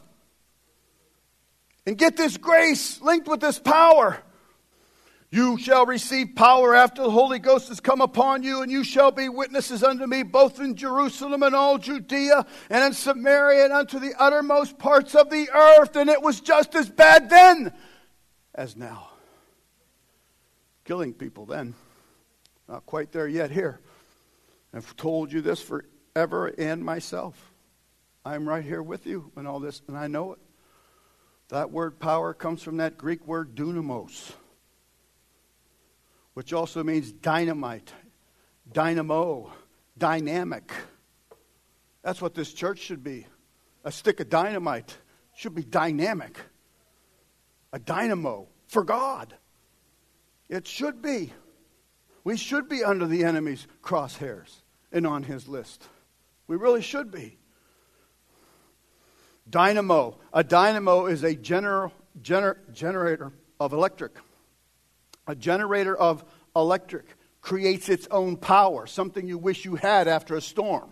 and 1.86 1.96
get 1.96 2.16
this 2.16 2.36
grace 2.36 3.00
linked 3.00 3.26
with 3.26 3.40
this 3.40 3.58
power. 3.58 4.18
You 5.32 5.56
shall 5.56 5.86
receive 5.86 6.34
power 6.36 6.74
after 6.74 7.02
the 7.02 7.10
Holy 7.10 7.38
Ghost 7.38 7.68
has 7.68 7.80
come 7.80 8.02
upon 8.02 8.42
you, 8.42 8.60
and 8.60 8.70
you 8.70 8.84
shall 8.84 9.10
be 9.10 9.30
witnesses 9.30 9.82
unto 9.82 10.06
me 10.06 10.22
both 10.24 10.60
in 10.60 10.76
Jerusalem 10.76 11.42
and 11.42 11.54
all 11.54 11.78
Judea 11.78 12.44
and 12.68 12.84
in 12.84 12.92
Samaria 12.92 13.64
and 13.64 13.72
unto 13.72 13.98
the 13.98 14.12
uttermost 14.18 14.78
parts 14.78 15.14
of 15.14 15.30
the 15.30 15.48
earth. 15.48 15.96
And 15.96 16.10
it 16.10 16.20
was 16.20 16.42
just 16.42 16.74
as 16.74 16.90
bad 16.90 17.30
then 17.30 17.72
as 18.54 18.76
now. 18.76 19.08
Killing 20.84 21.14
people 21.14 21.46
then. 21.46 21.72
Not 22.68 22.84
quite 22.84 23.10
there 23.10 23.26
yet 23.26 23.50
here. 23.50 23.80
I've 24.74 24.94
told 24.96 25.32
you 25.32 25.40
this 25.40 25.62
forever 25.62 26.48
and 26.48 26.84
myself. 26.84 27.54
I'm 28.22 28.46
right 28.46 28.62
here 28.62 28.82
with 28.82 29.06
you 29.06 29.32
in 29.38 29.46
all 29.46 29.60
this, 29.60 29.80
and 29.88 29.96
I 29.96 30.08
know 30.08 30.32
it. 30.32 30.40
That 31.48 31.70
word 31.70 31.98
power 32.00 32.34
comes 32.34 32.62
from 32.62 32.76
that 32.76 32.98
Greek 32.98 33.26
word 33.26 33.54
dunamis 33.54 34.34
which 36.34 36.52
also 36.52 36.82
means 36.82 37.12
dynamite, 37.12 37.92
dynamo, 38.72 39.52
dynamic. 39.98 40.72
That's 42.02 42.22
what 42.22 42.34
this 42.34 42.52
church 42.52 42.78
should 42.78 43.04
be. 43.04 43.26
A 43.84 43.92
stick 43.92 44.20
of 44.20 44.28
dynamite 44.28 44.96
should 45.34 45.54
be 45.54 45.62
dynamic, 45.62 46.38
a 47.72 47.78
dynamo 47.78 48.48
for 48.68 48.84
God. 48.84 49.34
It 50.48 50.66
should 50.66 51.02
be. 51.02 51.32
We 52.24 52.36
should 52.36 52.68
be 52.68 52.84
under 52.84 53.06
the 53.06 53.24
enemy's 53.24 53.66
crosshairs 53.82 54.62
and 54.92 55.06
on 55.06 55.22
his 55.24 55.48
list. 55.48 55.88
We 56.46 56.56
really 56.56 56.82
should 56.82 57.10
be. 57.10 57.38
Dynamo. 59.48 60.18
A 60.32 60.44
dynamo 60.44 61.06
is 61.06 61.24
a 61.24 61.34
gener- 61.34 61.90
gener- 62.20 62.58
generator 62.72 63.32
of 63.58 63.72
electric. 63.72 64.12
A 65.26 65.34
generator 65.34 65.96
of 65.96 66.24
electric 66.54 67.06
creates 67.40 67.88
its 67.88 68.06
own 68.10 68.36
power, 68.36 68.86
something 68.86 69.26
you 69.26 69.38
wish 69.38 69.64
you 69.64 69.76
had 69.76 70.08
after 70.08 70.36
a 70.36 70.40
storm. 70.40 70.90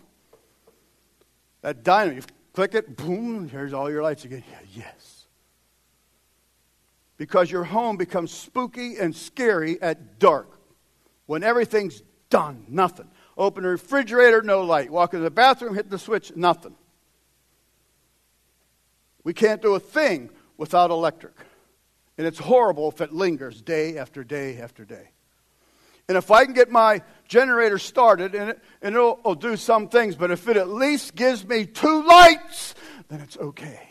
That 1.62 1.84
dynamo, 1.84 2.16
you 2.16 2.22
click 2.52 2.74
it, 2.74 2.96
boom, 2.96 3.48
here's 3.48 3.72
all 3.72 3.90
your 3.90 4.02
lights 4.02 4.24
again. 4.24 4.42
Yeah, 4.50 4.84
yes. 4.84 5.26
Because 7.16 7.50
your 7.50 7.64
home 7.64 7.96
becomes 7.96 8.30
spooky 8.30 8.96
and 8.96 9.14
scary 9.14 9.80
at 9.82 10.18
dark 10.18 10.48
when 11.26 11.42
everything's 11.42 12.02
done, 12.30 12.64
nothing. 12.68 13.08
Open 13.36 13.62
the 13.62 13.68
refrigerator, 13.68 14.42
no 14.42 14.62
light. 14.62 14.90
Walk 14.90 15.12
into 15.12 15.24
the 15.24 15.30
bathroom, 15.30 15.74
hit 15.74 15.90
the 15.90 15.98
switch, 15.98 16.34
nothing. 16.34 16.74
We 19.22 19.34
can't 19.34 19.60
do 19.60 19.74
a 19.74 19.80
thing 19.80 20.30
without 20.56 20.90
electric. 20.90 21.34
And 22.20 22.26
it's 22.26 22.38
horrible 22.38 22.90
if 22.90 23.00
it 23.00 23.14
lingers 23.14 23.62
day 23.62 23.96
after 23.96 24.22
day 24.22 24.58
after 24.58 24.84
day. 24.84 25.08
And 26.06 26.18
if 26.18 26.30
I 26.30 26.44
can 26.44 26.52
get 26.52 26.70
my 26.70 27.00
generator 27.26 27.78
started, 27.78 28.34
and, 28.34 28.50
it, 28.50 28.60
and 28.82 28.94
it'll, 28.94 29.18
it'll 29.20 29.34
do 29.34 29.56
some 29.56 29.88
things, 29.88 30.16
but 30.16 30.30
if 30.30 30.46
it 30.46 30.58
at 30.58 30.68
least 30.68 31.14
gives 31.14 31.46
me 31.46 31.64
two 31.64 32.02
lights, 32.06 32.74
then 33.08 33.20
it's 33.22 33.38
okay. 33.38 33.88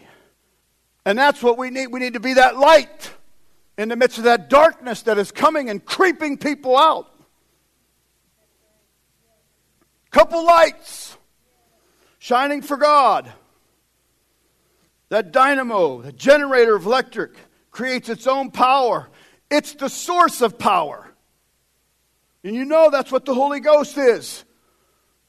And 1.05 1.17
that's 1.17 1.41
what 1.41 1.57
we 1.57 1.71
need. 1.71 1.87
We 1.87 1.99
need 1.99 2.13
to 2.13 2.19
be 2.19 2.35
that 2.35 2.55
light 2.55 3.11
in 3.79 3.89
the 3.89 3.95
midst 3.95 4.19
of 4.19 4.25
that 4.25 4.47
darkness 4.47 5.01
that 5.01 5.17
is 5.17 5.31
coming 5.31 5.71
and 5.71 5.83
creeping 5.83 6.37
people 6.37 6.77
out. 6.77 7.11
Couple 10.11 10.45
lights 10.45 11.17
shining 12.19 12.61
for 12.61 12.77
God. 12.77 13.33
That 15.09 15.31
dynamo, 15.31 16.03
the 16.03 16.11
generator 16.11 16.75
of 16.75 16.85
electric, 16.85 17.31
creates 17.71 18.10
its 18.10 18.27
own 18.27 18.51
power. 18.51 19.10
It's 19.49 19.73
the 19.73 19.89
source 19.89 20.41
of 20.41 20.58
power. 20.58 21.12
And 22.43 22.55
you 22.55 22.65
know 22.65 22.89
that's 22.89 23.12
what 23.12 23.25
the 23.25 23.34
Holy 23.34 23.60
Ghost 23.60 23.97
is. 23.97 24.45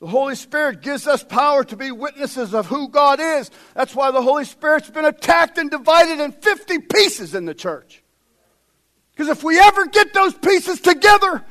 The 0.01 0.07
Holy 0.07 0.35
Spirit 0.35 0.81
gives 0.81 1.07
us 1.07 1.23
power 1.23 1.63
to 1.65 1.77
be 1.77 1.91
witnesses 1.93 2.55
of 2.55 2.67
who 2.67 2.89
God 2.89 3.21
is. 3.21 3.51
That's 3.75 3.95
why 3.95 4.11
the 4.11 4.23
Holy 4.23 4.47
Spirit's 4.47 4.89
been 4.89 5.05
attacked 5.05 5.59
and 5.59 5.71
divided 5.71 6.21
in 6.21 6.33
50 6.33 6.79
pieces 6.79 7.35
in 7.35 7.45
the 7.45 7.55
church. 7.55 8.03
Because 9.13 9.29
if 9.29 9.45
we 9.45 9.59
ever 9.59 9.87
get 9.87 10.15
those 10.15 10.33
pieces 10.33 10.81
together, 10.81 11.45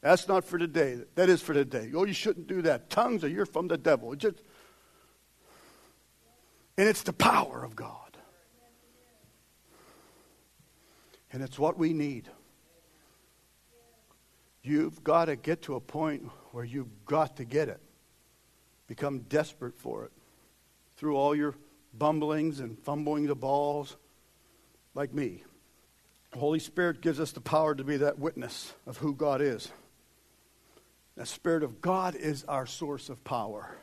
that's 0.00 0.28
not 0.28 0.44
for 0.44 0.58
today. 0.58 1.00
That 1.16 1.28
is 1.28 1.42
for 1.42 1.52
today. 1.52 1.90
Oh, 1.94 2.04
you 2.04 2.12
shouldn't 2.12 2.46
do 2.46 2.62
that. 2.62 2.90
Tongues 2.90 3.24
are 3.24 3.28
you're 3.28 3.46
from 3.46 3.66
the 3.66 3.76
devil. 3.76 4.14
Just, 4.14 4.36
and 6.76 6.88
it's 6.88 7.02
the 7.02 7.12
power 7.12 7.64
of 7.64 7.74
God. 7.74 8.07
And 11.32 11.42
it's 11.42 11.58
what 11.58 11.78
we 11.78 11.92
need. 11.92 12.28
You've 14.62 15.02
got 15.04 15.26
to 15.26 15.36
get 15.36 15.62
to 15.62 15.76
a 15.76 15.80
point 15.80 16.28
where 16.52 16.64
you've 16.64 17.04
got 17.06 17.36
to 17.36 17.44
get 17.44 17.68
it. 17.68 17.80
Become 18.86 19.20
desperate 19.20 19.78
for 19.78 20.04
it. 20.04 20.12
Through 20.96 21.16
all 21.16 21.34
your 21.34 21.54
bumblings 21.94 22.60
and 22.60 22.78
fumbling 22.78 23.26
the 23.26 23.34
balls, 23.34 23.96
like 24.94 25.14
me. 25.14 25.42
The 26.32 26.38
Holy 26.38 26.58
Spirit 26.58 27.00
gives 27.00 27.20
us 27.20 27.32
the 27.32 27.40
power 27.40 27.74
to 27.74 27.84
be 27.84 27.98
that 27.98 28.18
witness 28.18 28.72
of 28.86 28.98
who 28.98 29.14
God 29.14 29.40
is. 29.40 29.70
The 31.16 31.26
Spirit 31.26 31.62
of 31.62 31.80
God 31.80 32.14
is 32.14 32.44
our 32.44 32.66
source 32.66 33.08
of 33.08 33.22
power. 33.24 33.76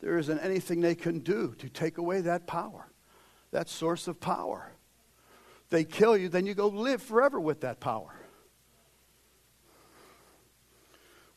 There 0.00 0.18
isn't 0.18 0.38
anything 0.40 0.80
they 0.80 0.94
can 0.94 1.20
do 1.20 1.54
to 1.58 1.68
take 1.68 1.98
away 1.98 2.20
that 2.22 2.46
power, 2.46 2.86
that 3.52 3.68
source 3.68 4.06
of 4.08 4.20
power 4.20 4.73
they 5.74 5.82
kill 5.82 6.16
you, 6.16 6.28
then 6.28 6.46
you 6.46 6.54
go 6.54 6.68
live 6.68 7.02
forever 7.02 7.40
with 7.40 7.62
that 7.62 7.80
power. 7.80 8.14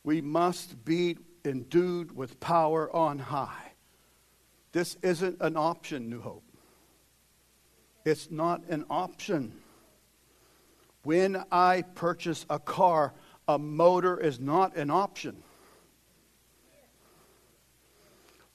We 0.03 0.21
must 0.21 0.85
be 0.85 1.17
endued 1.43 2.15
with 2.15 2.39
power 2.39 2.95
on 2.95 3.17
high. 3.17 3.71
This 4.73 4.95
isn't 5.01 5.37
an 5.41 5.57
option, 5.57 6.11
New 6.11 6.21
Hope. 6.21 6.43
It's 8.05 8.29
not 8.29 8.61
an 8.69 8.85
option. 8.91 9.53
When 11.01 11.43
I 11.51 11.81
purchase 11.95 12.45
a 12.47 12.59
car, 12.59 13.15
a 13.47 13.57
motor 13.57 14.19
is 14.19 14.39
not 14.39 14.75
an 14.75 14.91
option. 14.91 15.41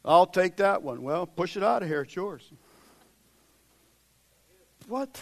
I'll 0.04 0.26
take 0.26 0.58
that 0.58 0.84
one. 0.84 1.02
Well, 1.02 1.26
push 1.26 1.56
it 1.56 1.64
out 1.64 1.82
of 1.82 1.88
here. 1.88 2.02
It's 2.02 2.14
yours. 2.14 2.48
What? 4.86 5.20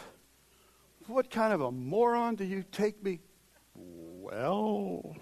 What 1.11 1.29
kind 1.29 1.53
of 1.53 1.61
a 1.61 1.73
moron 1.73 2.37
do 2.37 2.45
you 2.45 2.65
take 2.71 3.03
me? 3.03 3.19
Well, 3.75 5.17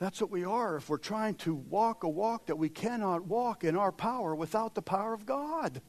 that's 0.00 0.20
what 0.20 0.30
we 0.30 0.44
are 0.44 0.76
if 0.76 0.88
we're 0.88 0.98
trying 0.98 1.36
to 1.36 1.54
walk 1.54 2.02
a 2.02 2.08
walk 2.08 2.46
that 2.46 2.56
we 2.56 2.68
cannot 2.68 3.26
walk 3.26 3.62
in 3.62 3.76
our 3.76 3.92
power 3.92 4.34
without 4.34 4.74
the 4.74 4.82
power 4.82 5.14
of 5.14 5.24
God. 5.24 5.80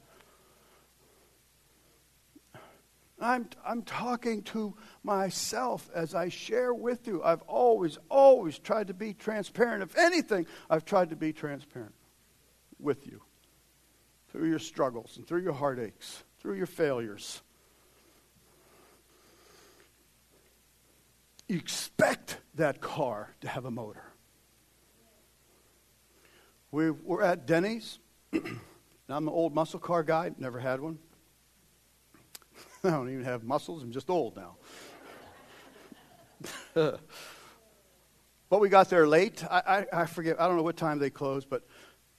I'm, 3.20 3.50
I'm 3.66 3.82
talking 3.82 4.44
to 4.44 4.76
myself 5.02 5.90
as 5.96 6.14
I 6.14 6.30
share 6.30 6.72
with 6.72 7.08
you. 7.08 7.24
I've 7.24 7.42
always, 7.42 7.98
always 8.12 8.60
tried 8.60 8.88
to 8.88 8.94
be 8.94 9.16
transparent. 9.16 9.82
If 9.82 9.98
anything, 9.98 10.46
I've 10.70 10.86
tried 10.86 11.10
to 11.10 11.16
be 11.16 11.34
transparent 11.34 11.96
with 12.78 13.08
you 13.08 13.24
through 14.38 14.50
your 14.50 14.60
struggles 14.60 15.18
and 15.18 15.26
through 15.26 15.42
your 15.42 15.54
heartaches, 15.54 16.24
through 16.40 16.54
your 16.54 16.68
failures. 16.68 17.42
You 21.48 21.58
expect 21.58 22.38
that 22.54 22.80
car 22.80 23.34
to 23.42 23.48
have 23.48 23.66
a 23.66 23.72
motor. 23.72 24.04
We 26.70 26.92
were 26.92 27.24
at 27.24 27.48
Denny's. 27.48 27.98
I'm 28.34 28.52
an 29.10 29.28
old 29.28 29.56
muscle 29.56 29.80
car 29.80 30.04
guy, 30.04 30.30
never 30.38 30.60
had 30.60 30.82
one. 30.82 31.00
I 32.84 32.92
don't 32.92 33.10
even 33.10 33.24
have 33.24 33.44
muscles, 33.44 33.82
I'm 33.82 33.92
just 33.92 34.12
old 34.12 34.36
now. 34.36 34.56
but 38.52 38.60
we 38.60 38.70
got 38.70 38.88
there 38.92 39.08
late. 39.08 39.44
I, 39.50 39.86
I, 39.92 40.02
I, 40.02 40.06
forget, 40.06 40.40
I 40.40 40.48
don't 40.48 40.58
know 40.58 40.64
what 40.64 40.78
time 40.78 41.00
they 41.00 41.10
closed, 41.10 41.50
but 41.50 41.66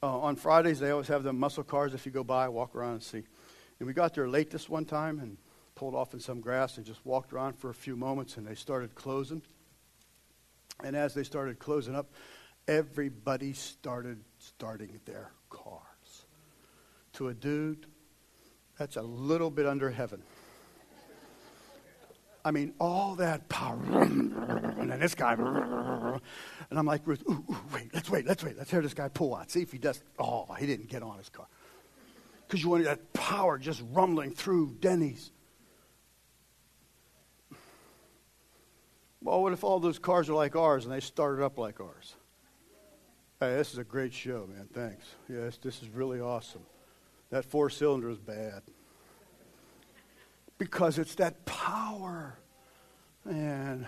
uh, 0.03 0.19
on 0.19 0.37
Fridays, 0.37 0.79
they 0.79 0.91
always 0.91 1.09
have 1.09 1.23
the 1.23 1.33
muscle 1.33 1.65
cars. 1.65 1.95
If 1.95 2.07
you 2.07 2.13
go 2.13 2.25
by, 2.25 2.49
walk 2.49 2.75
around 2.75 2.93
and 2.93 3.03
see. 3.03 3.23
And 3.79 3.87
we 3.87 3.93
got 3.93 4.15
there 4.15 4.29
late 4.29 4.51
this 4.51 4.69
one 4.69 4.85
time 4.85 5.19
and 5.19 5.37
pulled 5.75 5.95
off 5.95 6.15
in 6.15 6.21
some 6.21 6.41
grass 6.41 6.77
and 6.77 6.87
just 6.87 7.05
walked 7.05 7.33
around 7.33 7.59
for 7.59 7.71
a 7.71 7.75
few 7.75 7.97
moments, 7.97 8.37
and 8.37 8.47
they 8.47 8.55
started 8.55 8.95
closing. 8.95 9.43
And 10.83 10.97
as 10.97 11.15
they 11.15 11.25
started 11.25 11.59
closing 11.59 11.95
up, 11.95 12.13
everybody 12.67 13.53
started 13.53 14.23
starting 14.39 15.01
their 15.05 15.31
cars. 15.51 16.27
To 17.15 17.29
a 17.29 17.35
dude, 17.35 17.87
that's 18.79 18.97
a 18.97 19.03
little 19.03 19.51
bit 19.51 19.67
under 19.67 19.91
heaven. 19.91 20.23
I 22.49 22.51
mean, 22.51 22.73
all 22.81 23.15
that 23.17 23.47
power. 23.51 23.79
And 24.79 24.91
then 24.93 25.01
this 25.01 25.15
guy. 25.15 25.35
And 26.71 26.79
I'm 26.79 26.87
like, 26.87 27.07
Ruth, 27.07 27.23
ooh, 27.29 27.45
ooh, 27.51 27.57
wait, 27.73 27.95
let's 27.95 28.11
wait, 28.11 28.27
let's 28.27 28.45
wait. 28.45 28.57
Let's 28.59 28.71
hear 28.71 28.83
this 28.83 28.93
guy 28.93 29.09
pull 29.09 29.35
out. 29.35 29.51
See 29.51 29.63
if 29.63 29.73
he 29.73 29.79
does. 29.79 30.03
Oh, 30.19 30.47
he 30.59 30.67
didn't 30.67 30.89
get 30.89 31.03
on 31.03 31.17
his 31.17 31.31
car. 31.31 31.47
Because 32.47 32.63
you 32.63 32.69
wanted 32.69 32.87
that 32.87 33.13
power 33.15 33.57
just 33.57 33.83
rumbling 33.93 34.33
through 34.33 34.77
Denny's. 34.81 35.31
Well, 39.23 39.43
what 39.43 39.55
if 39.55 39.65
all 39.65 39.81
those 39.81 39.99
cars 39.99 40.29
are 40.29 40.35
like 40.35 40.57
ours 40.57 40.85
and 40.85 40.93
they 40.93 41.01
started 41.01 41.43
up 41.43 41.57
like 41.57 41.81
ours? 41.81 42.17
Hey, 43.41 43.57
this 43.57 43.73
is 43.73 43.79
a 43.79 43.85
great 43.85 44.13
show, 44.13 44.47
man. 44.47 44.69
Thanks. 44.73 45.07
Yes, 45.29 45.59
this 45.59 45.83
is 45.83 45.89
really 45.89 46.21
awesome. 46.21 46.67
That 47.31 47.47
four 47.47 47.71
cylinder 47.71 48.11
is 48.11 48.19
bad. 48.19 48.63
Because 50.59 50.99
it's 50.99 51.15
that 51.17 51.47
power. 51.47 52.39
And 53.25 53.87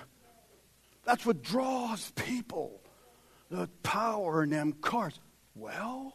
that's 1.05 1.27
what 1.27 1.43
draws 1.43 2.11
people. 2.13 2.81
The 3.51 3.69
power 3.83 4.45
in 4.45 4.51
them 4.51 4.73
cars. 4.75 5.19
Well, 5.55 6.15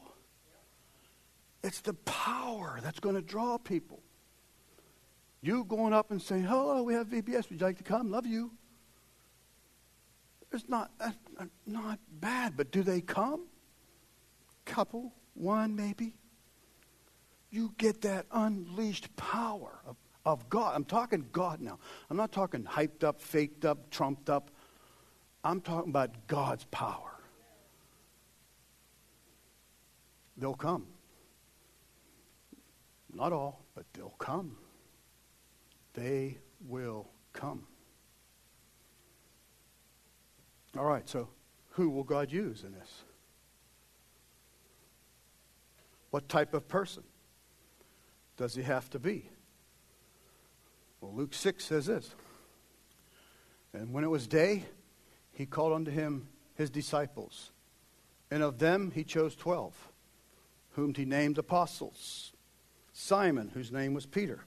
it's 1.63 1.81
the 1.81 1.93
power 1.93 2.79
that's 2.81 2.99
going 2.99 3.15
to 3.15 3.21
draw 3.21 3.57
people. 3.57 4.01
You 5.41 5.63
going 5.63 5.93
up 5.93 6.11
and 6.11 6.21
saying, 6.21 6.43
hello, 6.43 6.81
we 6.83 6.93
have 6.93 7.07
VBS. 7.07 7.49
Would 7.49 7.59
you 7.59 7.65
like 7.65 7.77
to 7.77 7.83
come? 7.83 8.09
Love 8.09 8.25
you. 8.25 8.51
It's 10.51 10.69
not, 10.69 10.91
not 11.67 11.99
bad, 12.09 12.55
but 12.55 12.71
do 12.71 12.81
they 12.81 13.01
come? 13.01 13.47
Couple, 14.63 15.11
one 15.33 15.75
maybe. 15.75 16.15
You 17.51 17.73
get 17.77 18.01
that 18.01 18.25
unleashed 18.31 19.13
power 19.17 19.79
of, 19.85 19.97
of 20.25 20.49
God. 20.49 20.75
I'm 20.75 20.85
talking 20.85 21.25
God 21.31 21.61
now. 21.61 21.77
I'm 22.09 22.17
not 22.17 22.31
talking 22.31 22.63
hyped 22.63 23.03
up, 23.03 23.21
faked 23.21 23.65
up, 23.65 23.89
trumped 23.91 24.29
up. 24.29 24.51
I'm 25.43 25.61
talking 25.61 25.91
about 25.91 26.27
God's 26.27 26.65
power. 26.65 27.11
They'll 30.37 30.55
come. 30.55 30.87
Not 33.13 33.31
all, 33.31 33.63
but 33.75 33.85
they'll 33.93 34.15
come. 34.17 34.57
They 35.93 36.39
will 36.67 37.07
come. 37.31 37.67
All 40.77 40.83
right, 40.83 41.07
so 41.07 41.29
who 41.69 41.89
will 41.89 42.03
God 42.03 42.31
use 42.31 42.63
in 42.63 42.73
this? 42.73 43.03
What 46.09 46.27
type 46.27 46.53
of 46.53 46.67
person 46.67 47.03
does 48.35 48.55
he 48.55 48.63
have 48.63 48.89
to 48.89 48.99
be? 48.99 49.29
Well, 51.05 51.13
Luke 51.13 51.35
6 51.35 51.63
says 51.63 51.85
this. 51.85 52.15
And 53.73 53.93
when 53.93 54.03
it 54.03 54.09
was 54.09 54.25
day, 54.25 54.63
he 55.33 55.45
called 55.45 55.71
unto 55.71 55.91
him 55.91 56.27
his 56.55 56.71
disciples. 56.71 57.51
And 58.31 58.41
of 58.41 58.57
them 58.57 58.89
he 58.89 59.03
chose 59.03 59.35
twelve, 59.35 59.75
whom 60.71 60.95
he 60.95 61.05
named 61.05 61.37
apostles. 61.37 62.33
Simon, 62.91 63.51
whose 63.53 63.71
name 63.71 63.93
was 63.93 64.07
Peter, 64.07 64.45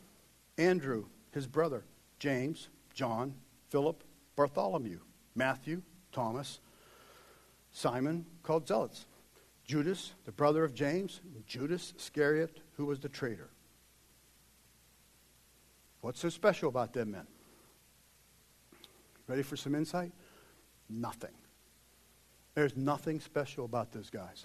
Andrew, 0.57 1.05
his 1.31 1.47
brother, 1.47 1.85
James, 2.19 2.71
John, 2.93 3.35
Philip, 3.69 4.03
Bartholomew, 4.35 4.99
Matthew, 5.37 5.83
Thomas, 6.11 6.59
Simon, 7.71 8.27
called 8.43 8.67
Zealots, 8.67 9.07
Judas, 9.65 10.15
the 10.25 10.33
brother 10.33 10.65
of 10.65 10.75
James, 10.75 11.21
Judas 11.47 11.95
Iscariot, 11.97 12.59
who 12.77 12.85
was 12.85 12.99
the 12.99 13.09
traitor. 13.09 13.51
What's 16.01 16.21
so 16.21 16.29
special 16.29 16.69
about 16.69 16.93
them 16.93 17.13
men? 17.13 17.27
Ready 19.27 19.43
for 19.43 19.57
some 19.57 19.75
insight? 19.75 20.13
Nothing. 20.89 21.35
There's 22.55 22.77
nothing 22.77 23.21
special 23.21 23.65
about 23.65 23.93
those 23.93 24.11
guys. 24.11 24.45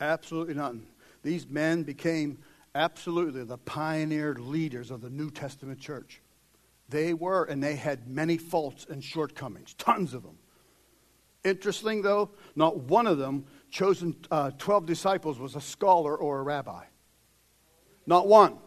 Absolutely 0.00 0.54
nothing. 0.54 0.86
These 1.22 1.48
men 1.48 1.82
became 1.82 2.38
absolutely 2.74 3.44
the 3.44 3.58
pioneer 3.58 4.34
leaders 4.34 4.90
of 4.90 5.00
the 5.00 5.10
New 5.10 5.30
Testament 5.30 5.80
church. 5.80 6.20
They 6.88 7.14
were, 7.14 7.44
and 7.44 7.62
they 7.62 7.76
had 7.76 8.08
many 8.08 8.36
faults 8.36 8.86
and 8.88 9.02
shortcomings, 9.02 9.74
tons 9.74 10.14
of 10.14 10.22
them. 10.22 10.38
Interesting, 11.44 12.02
though, 12.02 12.30
not 12.54 12.76
one 12.76 13.06
of 13.06 13.18
them, 13.18 13.46
chosen 13.70 14.14
uh, 14.30 14.50
12 14.58 14.86
disciples, 14.86 15.38
was 15.38 15.56
a 15.56 15.60
scholar 15.60 16.16
or 16.16 16.38
a 16.38 16.42
rabbi. 16.42 16.84
Not 18.06 18.28
one. 18.28 18.58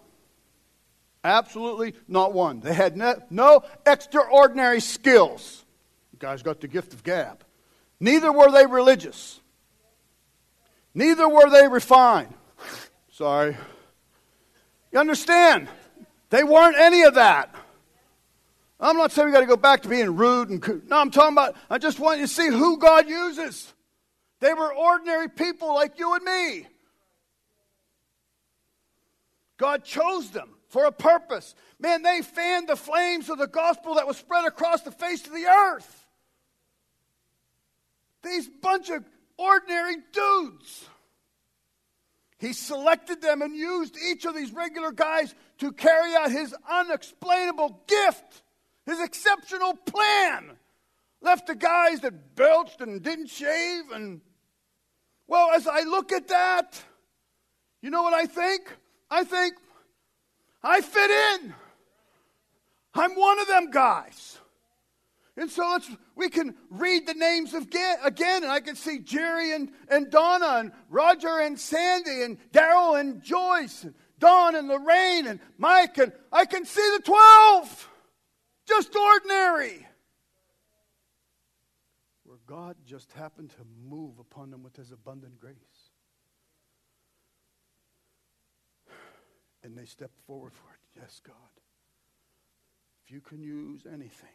Absolutely 1.25 1.95
not 2.07 2.33
one. 2.33 2.59
They 2.59 2.71
had 2.71 2.95
no, 2.95 3.15
no 3.31 3.63
extraordinary 3.83 4.79
skills. 4.79 5.65
The 6.11 6.17
guy's 6.17 6.43
got 6.43 6.61
the 6.61 6.67
gift 6.67 6.93
of 6.93 7.03
gab. 7.03 7.43
Neither 7.99 8.31
were 8.31 8.51
they 8.51 8.67
religious. 8.67 9.39
Neither 10.93 11.27
were 11.27 11.49
they 11.49 11.67
refined. 11.67 12.31
Sorry. 13.11 13.57
You 14.91 14.99
understand? 14.99 15.67
They 16.29 16.43
weren't 16.43 16.77
any 16.77 17.01
of 17.01 17.15
that. 17.15 17.55
I'm 18.79 18.95
not 18.95 19.11
saying 19.11 19.29
we 19.29 19.33
got 19.33 19.39
to 19.39 19.47
go 19.47 19.57
back 19.57 19.81
to 19.81 19.89
being 19.89 20.15
rude 20.15 20.51
and 20.51 20.61
crude. 20.61 20.87
no, 20.87 20.99
I'm 20.99 21.09
talking 21.09 21.33
about 21.33 21.55
I 21.71 21.79
just 21.79 21.99
want 21.99 22.19
you 22.19 22.27
to 22.27 22.31
see 22.31 22.49
who 22.49 22.77
God 22.77 23.09
uses. 23.09 23.73
They 24.41 24.53
were 24.53 24.71
ordinary 24.71 25.29
people 25.29 25.73
like 25.73 25.97
you 25.97 26.13
and 26.13 26.23
me. 26.23 26.67
God 29.57 29.83
chose 29.83 30.29
them 30.29 30.54
for 30.75 30.83
a 30.83 30.91
purpose. 30.91 31.55
Man, 31.79 32.01
they 32.01 32.21
fanned 32.21 32.67
the 32.67 32.75
flames 32.75 33.29
of 33.29 33.37
the 33.37 33.47
gospel 33.47 33.95
that 33.95 34.05
was 34.05 34.17
spread 34.17 34.43
across 34.43 34.81
the 34.81 34.91
face 34.91 35.25
of 35.25 35.31
the 35.31 35.45
earth. 35.45 36.05
These 38.21 38.49
bunch 38.61 38.89
of 38.89 39.05
ordinary 39.37 39.95
dudes. 40.11 40.85
He 42.39 42.51
selected 42.51 43.21
them 43.21 43.41
and 43.41 43.55
used 43.55 43.95
each 43.97 44.25
of 44.25 44.35
these 44.35 44.51
regular 44.51 44.91
guys 44.91 45.33
to 45.59 45.71
carry 45.71 46.13
out 46.13 46.29
his 46.29 46.53
unexplainable 46.69 47.79
gift. 47.87 48.41
His 48.85 48.99
exceptional 48.99 49.75
plan 49.75 50.57
left 51.21 51.47
the 51.47 51.55
guys 51.55 52.01
that 52.01 52.35
belched 52.35 52.81
and 52.81 53.01
didn't 53.01 53.29
shave. 53.29 53.91
And, 53.93 54.19
well, 55.25 55.51
as 55.55 55.67
I 55.67 55.83
look 55.83 56.11
at 56.11 56.27
that, 56.27 56.83
you 57.81 57.91
know 57.91 58.03
what 58.03 58.13
I 58.13 58.25
think? 58.25 58.75
I 59.09 59.23
think 59.23 59.55
I 60.65 60.81
fit 60.81 61.11
in. 61.11 61.53
I'm 62.95 63.13
one 63.13 63.39
of 63.39 63.47
them 63.47 63.69
guys. 63.69 64.39
And 65.37 65.51
so 65.51 65.69
let's, 65.69 65.89
we 66.15 66.29
can 66.29 66.55
read 66.71 67.05
the 67.05 67.13
names 67.13 67.53
again, 67.53 67.97
again, 68.03 68.43
and 68.43 68.51
I 68.51 68.61
can 68.61 68.75
see 68.75 68.99
Jerry 68.99 69.53
and, 69.53 69.69
and 69.89 70.09
Donna 70.09 70.57
and 70.59 70.71
Roger 70.89 71.39
and 71.39 71.59
Sandy 71.59 72.23
and 72.23 72.37
Daryl 72.51 72.99
and 72.99 73.21
Joyce 73.21 73.83
and 73.83 73.93
Don 74.17 74.55
and 74.55 74.67
Lorraine 74.69 75.27
and 75.27 75.39
Mike, 75.57 75.97
and 75.97 76.13
I 76.31 76.45
can 76.45 76.65
see 76.65 76.89
the 76.97 77.03
12. 77.03 77.89
Just 78.65 78.95
ordinary. 78.95 79.85
Where 82.23 82.39
God 82.47 82.77
just 82.85 83.11
happened 83.13 83.51
to 83.51 83.65
move 83.87 84.17
upon 84.19 84.49
them 84.49 84.63
with 84.63 84.75
his 84.75 84.91
abundant 84.91 85.39
grace. 85.39 85.55
And 89.65 89.75
they 89.75 89.85
stepped 89.85 90.15
forward 90.27 90.53
for 90.53 90.69
it. 90.69 91.01
Yes, 91.01 91.19
God. 91.25 91.35
If 93.03 93.11
you 93.11 93.19
can 93.19 93.41
use 93.41 93.87
anything, 93.91 94.29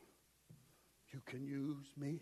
you 1.13 1.21
can 1.25 1.47
use 1.47 1.87
me. 1.97 2.21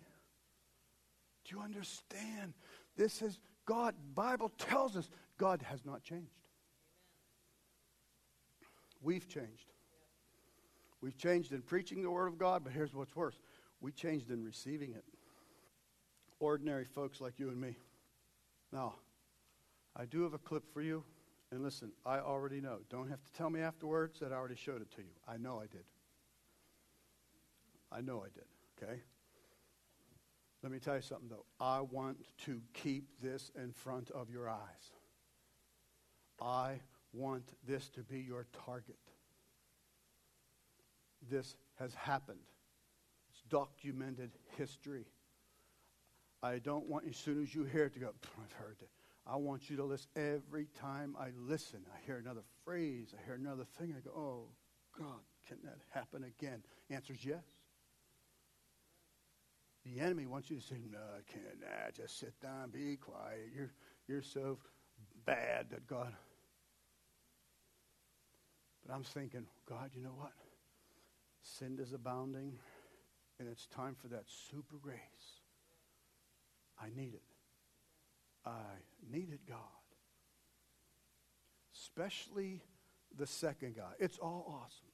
Do 1.44 1.56
you 1.56 1.62
understand? 1.62 2.52
This 2.98 3.22
is 3.22 3.38
God. 3.64 3.94
Bible 4.14 4.50
tells 4.58 4.94
us 4.94 5.08
God 5.38 5.62
has 5.62 5.86
not 5.86 6.02
changed. 6.02 6.34
We've 9.00 9.26
changed. 9.26 9.72
We've 11.00 11.16
changed 11.16 11.52
in 11.52 11.62
preaching 11.62 12.02
the 12.02 12.10
Word 12.10 12.26
of 12.26 12.38
God, 12.38 12.62
but 12.62 12.74
here's 12.74 12.94
what's 12.94 13.16
worse 13.16 13.38
we 13.80 13.90
changed 13.90 14.30
in 14.30 14.44
receiving 14.44 14.90
it. 14.90 15.04
Ordinary 16.40 16.84
folks 16.84 17.22
like 17.22 17.38
you 17.38 17.48
and 17.48 17.58
me. 17.58 17.76
Now, 18.70 18.96
I 19.96 20.04
do 20.04 20.24
have 20.24 20.34
a 20.34 20.38
clip 20.38 20.64
for 20.74 20.82
you. 20.82 21.04
And 21.50 21.62
listen, 21.62 21.92
I 22.04 22.18
already 22.18 22.60
know. 22.60 22.78
Don't 22.90 23.08
have 23.08 23.24
to 23.24 23.32
tell 23.32 23.48
me 23.48 23.60
afterwards 23.60 24.20
that 24.20 24.32
I 24.32 24.36
already 24.36 24.56
showed 24.56 24.82
it 24.82 24.90
to 24.92 25.02
you. 25.02 25.12
I 25.26 25.38
know 25.38 25.58
I 25.58 25.66
did. 25.66 25.84
I 27.90 28.02
know 28.02 28.22
I 28.22 28.28
did, 28.28 28.44
okay? 28.82 29.00
Let 30.62 30.72
me 30.72 30.78
tell 30.78 30.96
you 30.96 31.02
something, 31.02 31.28
though. 31.30 31.46
I 31.58 31.80
want 31.80 32.18
to 32.44 32.60
keep 32.74 33.04
this 33.22 33.50
in 33.56 33.72
front 33.72 34.10
of 34.10 34.28
your 34.28 34.48
eyes. 34.48 34.92
I 36.40 36.80
want 37.14 37.54
this 37.66 37.88
to 37.90 38.02
be 38.02 38.20
your 38.20 38.46
target 38.66 38.98
this 41.30 41.56
has 41.78 41.94
happened. 41.94 42.38
It's 43.30 43.42
documented 43.50 44.30
history. 44.56 45.06
I 46.42 46.58
don't 46.58 46.86
want 46.86 47.06
as 47.08 47.16
soon 47.16 47.42
as 47.42 47.54
you 47.54 47.64
hear 47.64 47.84
it, 47.84 47.94
to 47.94 48.00
go, 48.00 48.12
I've 48.42 48.52
heard 48.52 48.76
that. 48.78 48.88
I 49.30 49.36
want 49.36 49.68
you 49.68 49.76
to 49.76 49.84
listen. 49.84 50.08
Every 50.16 50.66
time 50.80 51.14
I 51.20 51.28
listen, 51.36 51.80
I 51.94 52.04
hear 52.06 52.16
another 52.16 52.44
phrase, 52.64 53.14
I 53.20 53.24
hear 53.26 53.34
another 53.34 53.66
thing, 53.78 53.94
I 53.96 54.00
go, 54.00 54.10
oh, 54.16 54.44
God, 54.98 55.20
can 55.46 55.58
that 55.64 55.78
happen 55.90 56.24
again? 56.24 56.62
The 56.88 56.96
answer 56.96 57.12
is 57.12 57.24
yes. 57.24 57.44
The 59.84 60.00
enemy 60.00 60.26
wants 60.26 60.50
you 60.50 60.56
to 60.56 60.62
say, 60.62 60.76
no, 60.90 60.98
I 60.98 61.30
can't. 61.30 61.60
Nah, 61.60 61.90
just 61.94 62.18
sit 62.18 62.40
down, 62.40 62.70
be 62.70 62.96
quiet. 62.96 63.50
You're, 63.54 63.70
you're 64.06 64.22
so 64.22 64.58
bad 65.26 65.66
that 65.70 65.86
God. 65.86 66.12
But 68.84 68.94
I'm 68.94 69.04
thinking, 69.04 69.46
God, 69.68 69.90
you 69.94 70.02
know 70.02 70.14
what? 70.16 70.32
Sin 71.42 71.78
is 71.80 71.92
abounding, 71.92 72.58
and 73.38 73.48
it's 73.48 73.66
time 73.66 73.94
for 73.94 74.08
that 74.08 74.24
super 74.50 74.76
grace. 74.80 74.98
I 76.80 76.88
need 76.94 77.14
it. 77.14 77.22
I 78.48 79.12
needed 79.12 79.40
God. 79.48 79.58
Especially 81.74 82.62
the 83.16 83.26
second 83.26 83.76
guy. 83.76 83.92
It's 83.98 84.18
all 84.18 84.44
awesome. 84.48 84.88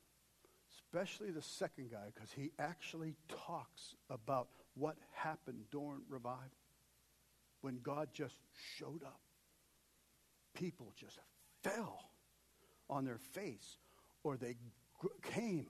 Especially 0.76 1.30
the 1.30 1.42
second 1.42 1.90
guy, 1.90 2.10
because 2.14 2.30
he 2.32 2.50
actually 2.58 3.14
talks 3.46 3.94
about 4.10 4.48
what 4.74 4.96
happened 5.12 5.64
during 5.70 6.02
revival. 6.08 6.40
When 7.60 7.78
God 7.82 8.08
just 8.12 8.36
showed 8.76 9.02
up. 9.04 9.20
People 10.54 10.92
just 10.96 11.18
fell 11.62 12.10
on 12.88 13.04
their 13.04 13.18
face, 13.18 13.78
or 14.22 14.36
they 14.36 14.56
came 15.22 15.66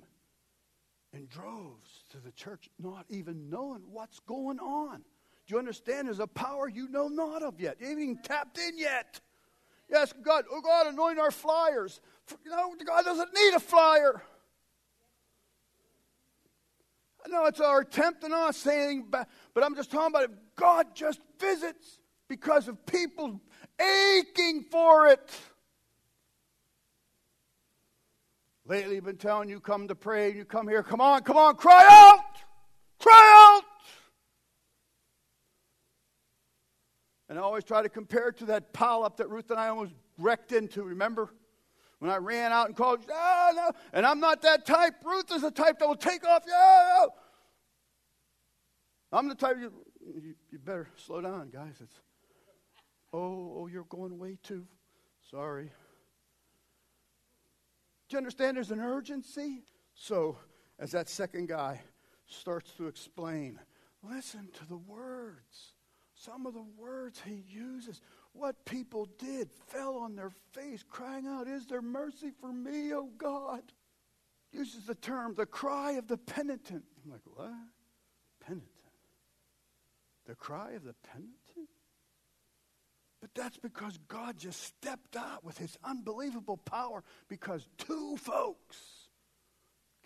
in 1.13 1.27
droves 1.27 2.05
to 2.11 2.19
the 2.19 2.33
church, 2.33 2.69
not 2.79 3.07
even 3.09 3.49
knowing 3.49 3.83
what's 3.91 4.19
going 4.21 4.59
on. 4.59 5.03
Do 5.47 5.55
you 5.55 5.59
understand? 5.59 6.09
There's 6.09 6.21
a 6.21 6.27
power 6.27 6.69
you 6.69 6.89
know 6.89 7.09
not 7.09 7.43
of 7.43 7.61
yet. 7.61 7.77
You 7.81 7.89
haven't 7.89 8.03
even 8.03 8.19
tapped 8.23 8.59
in 8.59 8.79
yet. 8.79 9.21
Yes, 9.91 10.13
God, 10.23 10.45
oh 10.51 10.61
God, 10.61 10.87
anoint 10.87 11.19
our 11.19 11.31
flyers. 11.31 12.01
No, 12.47 12.75
God 12.87 13.05
doesn't 13.05 13.35
need 13.35 13.55
a 13.55 13.61
flyer. 13.61 14.23
I 17.25 17.29
know 17.29 17.47
it's 17.47 17.61
our 17.61 17.81
attempt, 17.81 18.23
and 18.23 18.33
not 18.33 18.55
saying 18.55 19.07
but 19.11 19.27
I'm 19.57 19.75
just 19.75 19.91
talking 19.91 20.15
about 20.15 20.25
if 20.25 20.31
God 20.57 20.89
just 20.95 21.21
visits 21.39 21.99
because 22.29 22.69
of 22.69 22.85
people 22.87 23.41
aching 23.81 24.65
for 24.71 25.09
it. 25.09 25.31
Lately, 28.67 28.97
I've 28.97 29.05
been 29.05 29.17
telling 29.17 29.51
you, 29.51 29.61
come 29.61 29.89
to 29.89 29.95
pray, 29.95 30.29
and 30.29 30.37
you 30.37 30.45
come 30.47 30.69
here, 30.69 30.83
come 30.83 31.01
on, 31.01 31.23
come 31.23 31.37
on, 31.37 31.57
cry 31.57 31.87
out! 31.87 32.25
Cry 32.99 33.35
out! 33.37 33.44
And 37.35 37.41
I 37.41 37.43
always 37.43 37.65
try 37.65 37.83
to 37.83 37.89
compare 37.89 38.29
it 38.29 38.37
to 38.39 38.45
that 38.45 38.73
pile 38.73 39.03
up 39.03 39.17
that 39.17 39.29
Ruth 39.29 39.51
and 39.51 39.59
I 39.59 39.67
almost 39.67 39.93
wrecked 40.19 40.53
into, 40.53 40.85
remember? 40.85 41.35
When 41.99 42.09
I 42.09 42.19
ran 42.19 42.53
out 42.53 42.69
and 42.69 42.77
called, 42.77 43.01
ah, 43.13 43.51
no. 43.53 43.73
and 43.93 44.07
I'm 44.07 44.21
not 44.21 44.43
that 44.43 44.65
type. 44.65 44.95
Ruth 45.05 45.33
is 45.33 45.43
the 45.43 45.51
type 45.51 45.81
that 45.81 45.89
will 45.89 45.97
take 45.97 46.25
off. 46.25 46.45
Yeah, 46.47 47.01
no. 47.01 47.11
I'm 49.11 49.29
the 49.29 49.35
type, 49.35 49.57
you, 49.59 49.73
you, 50.15 50.35
you 50.53 50.61
better 50.61 50.87
slow 50.95 51.21
down, 51.23 51.51
guys. 51.51 51.75
It's, 51.81 51.97
oh, 53.13 53.57
oh, 53.57 53.67
you're 53.67 53.83
going 53.83 54.17
way 54.17 54.39
too. 54.41 54.65
Sorry. 55.29 55.73
Do 58.09 58.13
you 58.15 58.19
understand 58.19 58.59
there's 58.59 58.71
an 58.71 58.79
urgency? 58.79 59.65
So, 59.97 60.39
as 60.79 60.93
that 60.93 61.09
second 61.09 61.49
guy 61.49 61.81
starts 62.27 62.71
to 62.75 62.87
explain, 62.87 63.59
listen 64.05 64.51
to 64.59 64.69
the 64.69 64.77
words. 64.77 65.74
Some 66.25 66.47
of 66.47 66.55
the 66.55 66.65
words 66.79 67.21
he 67.25 67.45
uses, 67.49 68.01
what 68.33 68.65
people 68.65 69.09
did, 69.19 69.51
fell 69.67 69.97
on 69.97 70.17
their 70.17 70.33
face, 70.53 70.83
crying 70.89 71.27
out, 71.27 71.47
Is 71.47 71.67
there 71.67 71.83
mercy 71.83 72.31
for 72.41 72.53
me, 72.53 72.95
O 72.95 73.11
God? 73.19 73.63
Uses 74.53 74.87
the 74.87 74.95
term, 74.95 75.35
the 75.35 75.47
cry 75.47 75.93
of 75.93 76.07
the 76.07 76.17
penitent. 76.17 76.85
I'm 77.05 77.13
like, 77.13 77.21
What? 77.35 77.53
Penitent. 78.41 78.69
The 80.27 80.35
cry 80.35 80.73
of 80.73 80.85
the 80.85 80.95
penitent? 81.13 81.69
But 83.21 83.35
that's 83.35 83.59
because 83.59 83.99
God 84.09 84.39
just 84.39 84.63
stepped 84.63 85.17
out 85.17 85.45
with 85.45 85.59
his 85.59 85.77
unbelievable 85.85 86.57
power 86.57 87.03
because 87.29 87.67
two 87.79 88.17
folks 88.19 88.79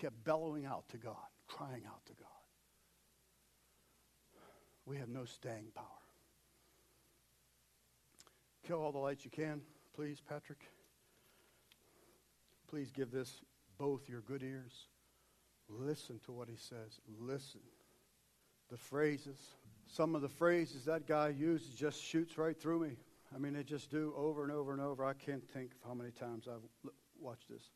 kept 0.00 0.24
bellowing 0.24 0.66
out 0.66 0.88
to 0.90 0.96
God, 0.96 1.16
crying 1.46 1.82
out 1.86 2.04
to 2.06 2.12
God. 2.14 2.26
We 4.86 4.96
have 4.98 5.08
no 5.08 5.24
staying 5.24 5.72
power. 5.74 5.97
Kill 8.68 8.82
all 8.82 8.92
the 8.92 8.98
lights 8.98 9.24
you 9.24 9.30
can, 9.30 9.62
please, 9.96 10.20
Patrick. 10.20 10.58
Please 12.68 12.90
give 12.90 13.10
this 13.10 13.40
both 13.78 14.10
your 14.10 14.20
good 14.20 14.42
ears. 14.42 14.88
Listen 15.70 16.20
to 16.26 16.32
what 16.32 16.50
he 16.50 16.56
says. 16.56 17.00
Listen. 17.18 17.60
The 18.70 18.76
phrases, 18.76 19.38
some 19.86 20.14
of 20.14 20.20
the 20.20 20.28
phrases 20.28 20.84
that 20.84 21.06
guy 21.06 21.28
uses 21.28 21.70
just 21.70 22.02
shoots 22.02 22.36
right 22.36 22.60
through 22.60 22.80
me. 22.80 22.96
I 23.34 23.38
mean, 23.38 23.54
they 23.54 23.62
just 23.62 23.90
do 23.90 24.12
over 24.14 24.42
and 24.42 24.52
over 24.52 24.72
and 24.72 24.82
over. 24.82 25.02
I 25.02 25.14
can't 25.14 25.48
think 25.48 25.70
of 25.72 25.88
how 25.88 25.94
many 25.94 26.10
times 26.10 26.46
I've 26.46 26.90
watched 27.18 27.48
this. 27.48 27.70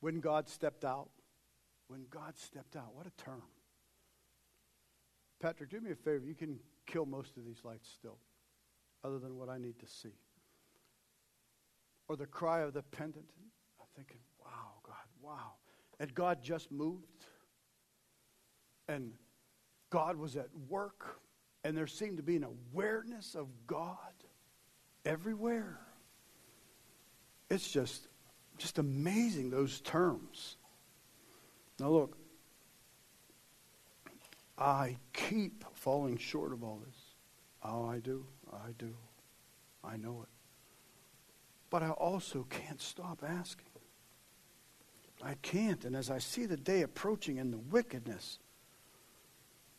When 0.00 0.18
God 0.18 0.48
stepped 0.48 0.84
out. 0.84 1.10
When 1.86 2.06
God 2.10 2.36
stepped 2.36 2.74
out. 2.74 2.92
What 2.92 3.06
a 3.06 3.22
term. 3.22 3.42
Patrick, 5.40 5.70
do 5.70 5.80
me 5.80 5.92
a 5.92 5.94
favor. 5.94 6.24
You 6.26 6.34
can 6.34 6.58
kill 6.86 7.06
most 7.06 7.36
of 7.36 7.44
these 7.44 7.60
lights 7.62 7.88
still, 7.88 8.18
other 9.04 9.18
than 9.18 9.36
what 9.36 9.48
I 9.48 9.58
need 9.58 9.78
to 9.80 9.86
see. 9.86 10.14
Or 12.08 12.16
the 12.16 12.26
cry 12.26 12.60
of 12.60 12.72
the 12.72 12.82
penitent. 12.82 13.26
I'm 13.80 13.86
thinking, 13.94 14.18
wow, 14.40 14.72
God, 14.82 14.96
wow. 15.22 15.52
And 16.00 16.12
God 16.14 16.42
just 16.42 16.72
moved. 16.72 17.26
And 18.88 19.12
God 19.90 20.16
was 20.16 20.36
at 20.36 20.48
work. 20.68 21.20
And 21.62 21.76
there 21.76 21.86
seemed 21.86 22.16
to 22.16 22.22
be 22.22 22.36
an 22.36 22.44
awareness 22.44 23.34
of 23.34 23.48
God 23.66 23.96
everywhere. 25.04 25.78
It's 27.50 27.70
just, 27.70 28.08
just 28.58 28.78
amazing, 28.78 29.50
those 29.50 29.80
terms. 29.80 30.56
Now, 31.78 31.90
look, 31.90 32.16
I 34.58 34.96
keep 35.12 35.64
falling 35.74 36.16
short 36.16 36.52
of 36.52 36.62
all 36.62 36.80
this. 36.86 36.96
Oh, 37.62 37.86
I 37.86 37.98
do. 37.98 38.26
I 38.54 38.72
do. 38.78 38.94
I 39.82 39.96
know 39.96 40.22
it. 40.22 40.28
But 41.70 41.82
I 41.82 41.90
also 41.90 42.46
can't 42.48 42.80
stop 42.80 43.22
asking. 43.26 43.66
I 45.22 45.34
can't. 45.42 45.84
And 45.84 45.96
as 45.96 46.10
I 46.10 46.18
see 46.18 46.46
the 46.46 46.56
day 46.56 46.82
approaching 46.82 47.38
and 47.38 47.52
the 47.52 47.58
wickedness, 47.58 48.38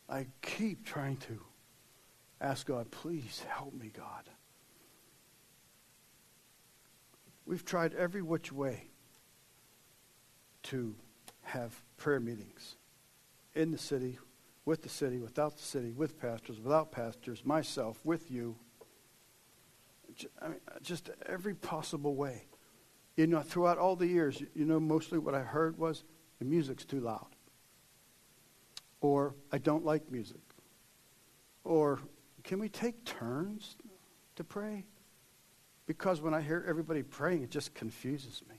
I 0.10 0.28
keep 0.42 0.86
trying 0.86 1.18
to 1.18 1.42
ask 2.42 2.68
God, 2.68 2.92
please 2.92 3.44
help 3.48 3.74
me, 3.74 3.92
God. 3.96 4.30
We've 7.46 7.66
tried 7.66 7.94
every 7.94 8.22
which 8.22 8.52
way 8.52 8.88
to 10.64 10.96
have 11.44 11.80
prayer 11.98 12.20
meetings 12.20 12.76
in 13.54 13.72
the 13.72 13.78
city, 13.78 14.18
with 14.66 14.82
the 14.82 14.90
city, 14.90 15.20
without 15.20 15.56
the 15.56 15.64
city, 15.64 15.92
with 15.92 16.20
pastors, 16.20 16.60
without 16.60 16.92
pastors, 16.92 17.46
myself, 17.46 18.00
with 18.04 18.32
you. 18.32 18.56
I 20.42 20.48
mean, 20.50 20.60
uh, 20.68 20.80
just 20.82 21.10
every 21.26 21.56
possible 21.56 22.16
way. 22.16 22.46
You 23.16 23.28
know, 23.28 23.42
throughout 23.42 23.78
all 23.78 23.96
the 23.96 24.08
years, 24.08 24.42
you 24.54 24.66
know, 24.66 24.80
mostly 24.80 25.20
what 25.20 25.36
I 25.36 25.40
heard 25.40 25.78
was 25.78 26.04
the 26.40 26.46
music's 26.46 26.86
too 26.86 27.00
loud. 27.00 27.28
Or 29.02 29.36
I 29.52 29.58
don't 29.58 29.86
like 29.86 30.12
music. 30.12 30.42
Or 31.64 32.00
can 32.44 32.60
we 32.60 32.70
take 32.70 33.06
turns 33.06 33.78
to 34.36 34.44
pray? 34.44 34.86
Because 35.88 36.22
when 36.22 36.34
I 36.34 36.42
hear 36.42 36.66
everybody 36.68 37.04
praying, 37.04 37.44
it 37.44 37.52
just 37.52 37.74
confuses 37.74 38.42
me. 38.50 38.56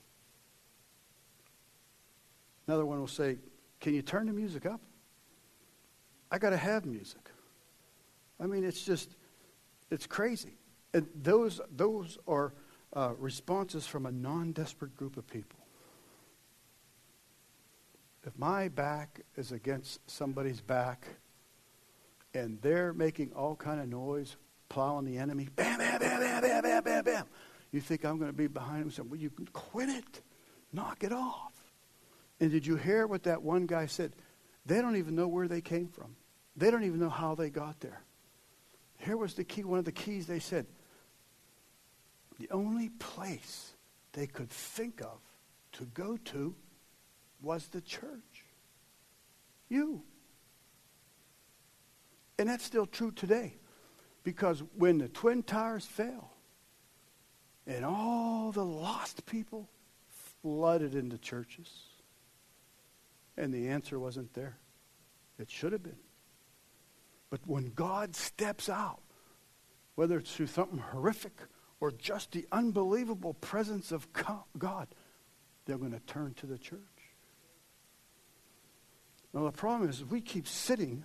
Another 2.67 2.85
one 2.85 2.99
will 2.99 3.07
say, 3.07 3.37
Can 3.79 3.93
you 3.93 4.01
turn 4.01 4.27
the 4.27 4.33
music 4.33 4.65
up? 4.65 4.81
I 6.31 6.37
got 6.37 6.49
to 6.49 6.57
have 6.57 6.85
music. 6.85 7.29
I 8.39 8.45
mean, 8.45 8.63
it's 8.63 8.83
just, 8.83 9.15
it's 9.89 10.05
crazy. 10.05 10.57
And 10.97 11.07
those, 11.13 11.61
those 11.75 12.17
are 12.27 12.53
uh, 12.91 13.13
responses 13.19 13.85
from 13.85 14.07
a 14.07 14.11
non 14.11 14.51
desperate 14.51 14.95
group 14.95 15.15
of 15.15 15.27
people. 15.27 15.59
If 18.25 18.35
my 18.35 18.67
back 18.69 19.21
is 19.35 19.51
against 19.51 19.99
somebody's 20.09 20.59
back 20.59 21.05
and 22.33 22.59
they're 22.63 22.93
making 22.93 23.31
all 23.33 23.55
kind 23.55 23.79
of 23.79 23.87
noise, 23.87 24.37
plowing 24.69 25.05
the 25.05 25.19
enemy, 25.19 25.49
bam, 25.55 25.77
bam, 25.77 25.99
bam, 25.99 26.19
bam, 26.19 26.41
bam, 26.41 26.63
bam, 26.63 26.83
bam, 26.83 27.03
bam. 27.03 27.25
You 27.71 27.79
think 27.79 28.03
I'm 28.03 28.17
going 28.17 28.31
to 28.31 28.35
be 28.35 28.47
behind 28.47 28.81
him? 28.81 28.89
Saying, 28.89 29.07
well, 29.07 29.19
you 29.19 29.29
can 29.29 29.45
quit 29.53 29.89
it. 29.89 30.21
Knock 30.73 31.03
it 31.03 31.11
off. 31.11 31.53
And 32.39 32.49
did 32.49 32.65
you 32.65 32.75
hear 32.75 33.05
what 33.05 33.21
that 33.23 33.43
one 33.43 33.67
guy 33.67 33.85
said? 33.85 34.13
They 34.65 34.81
don't 34.81 34.95
even 34.95 35.15
know 35.15 35.27
where 35.27 35.47
they 35.47 35.61
came 35.61 35.89
from. 35.89 36.15
They 36.55 36.71
don't 36.71 36.85
even 36.85 36.99
know 36.99 37.09
how 37.09 37.35
they 37.35 37.51
got 37.51 37.81
there. 37.81 38.01
here 38.97 39.15
was 39.15 39.35
the 39.35 39.43
key, 39.43 39.63
one 39.63 39.77
of 39.77 39.85
the 39.85 39.91
keys 39.91 40.25
they 40.25 40.39
said. 40.39 40.65
The 42.39 42.49
only 42.51 42.89
place 42.89 43.73
they 44.13 44.27
could 44.27 44.49
think 44.49 45.01
of 45.01 45.19
to 45.73 45.85
go 45.85 46.17
to 46.17 46.55
was 47.41 47.67
the 47.67 47.81
church. 47.81 48.45
You. 49.69 50.03
And 52.39 52.49
that's 52.49 52.63
still 52.63 52.85
true 52.85 53.11
today. 53.11 53.55
Because 54.23 54.61
when 54.75 54.97
the 54.97 55.07
Twin 55.07 55.43
Towers 55.43 55.85
fell 55.85 56.31
and 57.65 57.85
all 57.85 58.51
the 58.51 58.65
lost 58.65 59.25
people 59.25 59.69
flooded 60.41 60.95
into 60.95 61.17
churches, 61.17 61.69
and 63.37 63.53
the 63.53 63.69
answer 63.69 63.99
wasn't 63.99 64.33
there, 64.33 64.57
it 65.39 65.49
should 65.49 65.71
have 65.71 65.83
been. 65.83 65.99
But 67.29 67.41
when 67.45 67.71
God 67.75 68.15
steps 68.15 68.69
out, 68.69 69.01
whether 69.95 70.17
it's 70.17 70.33
through 70.33 70.47
something 70.47 70.79
horrific 70.79 71.41
or 71.79 71.91
just 71.91 72.31
the 72.31 72.45
unbelievable 72.51 73.33
presence 73.35 73.91
of 73.91 74.07
God, 74.57 74.87
they're 75.65 75.77
going 75.77 75.91
to 75.91 75.99
turn 76.01 76.33
to 76.35 76.45
the 76.45 76.57
church. 76.57 76.79
Now, 79.33 79.43
the 79.43 79.51
problem 79.51 79.89
is 79.89 80.03
we 80.03 80.21
keep 80.21 80.47
sitting 80.47 81.03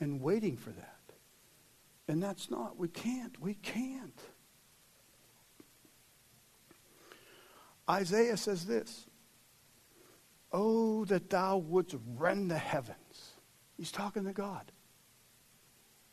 and 0.00 0.20
waiting 0.20 0.56
for 0.56 0.70
that. 0.70 0.94
And 2.08 2.22
that's 2.22 2.50
not, 2.50 2.78
we 2.78 2.88
can't, 2.88 3.38
we 3.40 3.54
can't. 3.54 4.18
Isaiah 7.88 8.36
says 8.36 8.66
this 8.66 9.06
Oh, 10.50 11.04
that 11.06 11.28
thou 11.28 11.58
wouldst 11.58 11.96
rend 12.16 12.50
the 12.50 12.58
heavens. 12.58 13.32
He's 13.76 13.92
talking 13.92 14.24
to 14.24 14.32
God. 14.32 14.72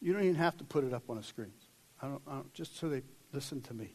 You 0.01 0.13
don't 0.13 0.23
even 0.23 0.35
have 0.35 0.57
to 0.57 0.63
put 0.63 0.83
it 0.83 0.93
up 0.93 1.09
on 1.09 1.15
the 1.17 1.23
screens. 1.23 1.69
I 2.01 2.07
don't, 2.07 2.21
I 2.27 2.33
don't, 2.33 2.53
just 2.53 2.77
so 2.77 2.89
they 2.89 3.01
listen 3.35 3.61
to 3.61 3.73
me. 3.73 3.93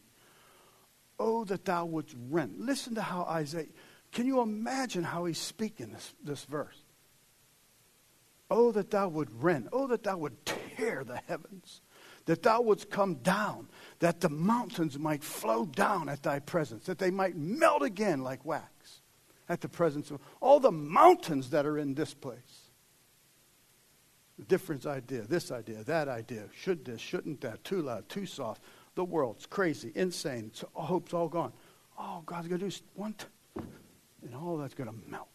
Oh, 1.18 1.45
that 1.45 1.64
thou 1.64 1.86
wouldst 1.86 2.14
rend. 2.28 2.55
Listen 2.59 2.95
to 2.95 3.03
how 3.03 3.24
Isaiah, 3.24 3.66
can 4.12 4.26
you 4.26 4.41
imagine 4.41 5.03
how 5.03 5.24
he's 5.24 5.38
speaking 5.38 5.93
this, 5.93 6.14
this 6.22 6.45
verse? 6.45 6.76
Oh, 8.51 8.72
that 8.72 8.91
thou 8.91 9.09
would 9.09 9.43
rend. 9.43 9.68
Oh, 9.72 9.86
that 9.88 10.05
thou 10.05 10.18
would 10.18 10.45
tear 10.45 11.05
the 11.05 11.20
heavens. 11.26 11.80
That 12.26 12.43
thou 12.43 12.61
wouldst 12.62 12.91
come 12.91 13.16
down. 13.16 13.68
That 14.01 14.20
the 14.20 14.28
mountains 14.28 14.99
might 14.99 15.24
flow 15.24 15.66
down 15.66 16.09
at 16.09 16.22
thy 16.22 16.38
presence. 16.38 16.86
That 16.86 16.99
they 16.99 17.11
might 17.11 17.36
melt 17.36 17.82
again 17.82 18.22
like 18.22 18.45
wax 18.45 19.01
at 19.49 19.61
the 19.61 19.68
presence 19.68 20.11
of 20.11 20.20
all 20.41 20.61
the 20.61 20.72
mountains 20.72 21.51
that 21.51 21.66
are 21.66 21.78
in 21.78 21.95
this 21.95 22.14
place 22.14 22.70
different 24.49 24.86
idea, 24.86 25.22
this 25.22 25.51
idea, 25.51 25.84
that 25.84 26.09
idea, 26.09 26.45
should 26.55 26.84
this, 26.84 27.01
shouldn't 27.01 27.41
that, 27.41 27.62
too 27.64 27.82
loud, 27.82 28.09
too 28.09 28.26
soft. 28.26 28.62
The 28.95 29.05
world's 29.05 29.47
crazy, 29.47 29.93
insane, 29.95 30.47
it's, 30.49 30.64
hope's 30.74 31.14
all 31.14 31.28
gone. 31.28 31.53
Oh, 31.99 32.22
God's 32.26 32.49
going 32.49 32.61
to 32.61 32.68
do 32.68 32.76
one, 32.95 33.14
t- 33.14 33.26
and 34.24 34.34
all 34.34 34.57
that's 34.57 34.74
going 34.74 34.91
to 34.91 35.11
melt. 35.11 35.28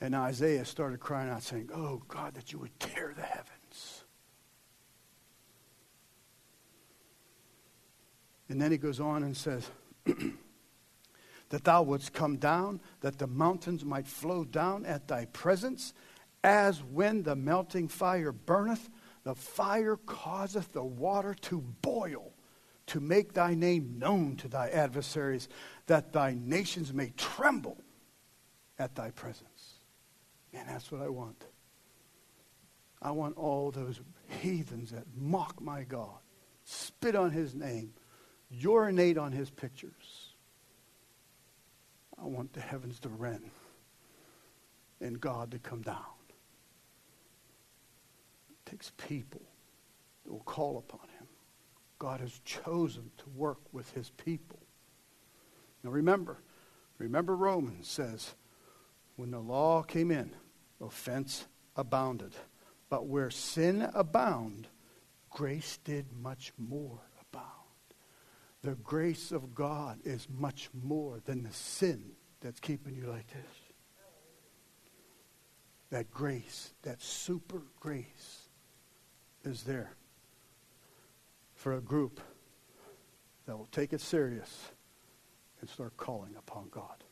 And 0.00 0.14
Isaiah 0.14 0.64
started 0.64 1.00
crying 1.00 1.30
out, 1.30 1.42
saying, 1.42 1.70
Oh, 1.74 2.02
God, 2.08 2.34
that 2.34 2.52
you 2.52 2.58
would 2.58 2.78
tear 2.78 3.14
the 3.16 3.22
heavens. 3.22 4.04
And 8.48 8.60
then 8.60 8.70
he 8.70 8.76
goes 8.76 9.00
on 9.00 9.22
and 9.22 9.36
says, 9.36 9.70
That 11.48 11.64
thou 11.64 11.82
wouldst 11.82 12.12
come 12.12 12.36
down, 12.36 12.80
that 13.00 13.18
the 13.18 13.26
mountains 13.26 13.84
might 13.84 14.06
flow 14.06 14.44
down 14.44 14.84
at 14.84 15.08
thy 15.08 15.24
presence, 15.26 15.94
as 16.42 16.82
when 16.82 17.22
the 17.22 17.36
melting 17.36 17.88
fire 17.88 18.32
burneth, 18.32 18.90
the 19.24 19.34
fire 19.34 19.96
causeth 19.96 20.72
the 20.72 20.84
water 20.84 21.34
to 21.42 21.60
boil, 21.82 22.32
to 22.86 23.00
make 23.00 23.32
thy 23.32 23.54
name 23.54 23.98
known 23.98 24.36
to 24.36 24.48
thy 24.48 24.68
adversaries, 24.68 25.48
that 25.86 26.12
thy 26.12 26.34
nations 26.34 26.92
may 26.92 27.10
tremble 27.16 27.78
at 28.78 28.94
thy 28.94 29.10
presence. 29.10 29.78
And 30.52 30.68
that's 30.68 30.92
what 30.92 31.00
I 31.00 31.08
want. 31.08 31.42
I 33.00 33.10
want 33.10 33.36
all 33.36 33.70
those 33.70 34.00
heathens 34.40 34.90
that 34.90 35.04
mock 35.16 35.60
my 35.60 35.84
God, 35.84 36.18
spit 36.64 37.16
on 37.16 37.30
his 37.30 37.54
name, 37.54 37.94
urinate 38.50 39.18
on 39.18 39.32
his 39.32 39.50
pictures. 39.50 40.34
I 42.18 42.26
want 42.26 42.52
the 42.52 42.60
heavens 42.60 43.00
to 43.00 43.08
rend 43.08 43.50
and 45.00 45.20
God 45.20 45.50
to 45.50 45.58
come 45.58 45.82
down 45.82 46.04
takes 48.66 48.92
people 48.96 49.42
that 50.24 50.32
will 50.32 50.40
call 50.40 50.78
upon 50.78 51.08
him. 51.18 51.26
God 51.98 52.20
has 52.20 52.40
chosen 52.44 53.10
to 53.18 53.24
work 53.34 53.60
with 53.72 53.90
his 53.92 54.10
people. 54.10 54.60
Now 55.82 55.90
remember, 55.90 56.38
remember 56.98 57.36
Romans 57.36 57.88
says, 57.88 58.34
when 59.16 59.30
the 59.30 59.38
law 59.38 59.82
came 59.82 60.10
in, 60.10 60.34
offense 60.80 61.46
abounded. 61.76 62.32
But 62.88 63.06
where 63.06 63.30
sin 63.30 63.88
abound, 63.94 64.68
grace 65.30 65.78
did 65.84 66.06
much 66.12 66.52
more 66.58 67.00
abound. 67.20 67.50
The 68.62 68.74
grace 68.76 69.30
of 69.30 69.54
God 69.54 69.98
is 70.04 70.26
much 70.30 70.70
more 70.72 71.20
than 71.24 71.42
the 71.42 71.52
sin 71.52 72.12
that's 72.40 72.60
keeping 72.60 72.94
you 72.94 73.06
like 73.06 73.28
this. 73.28 73.56
That 75.90 76.10
grace, 76.10 76.72
that 76.82 77.02
super 77.02 77.62
grace, 77.78 78.43
is 79.44 79.62
there 79.62 79.92
for 81.54 81.74
a 81.74 81.80
group 81.80 82.20
that 83.46 83.56
will 83.56 83.66
take 83.66 83.92
it 83.92 84.00
serious 84.00 84.70
and 85.60 85.68
start 85.68 85.96
calling 85.96 86.34
upon 86.36 86.68
God. 86.70 87.04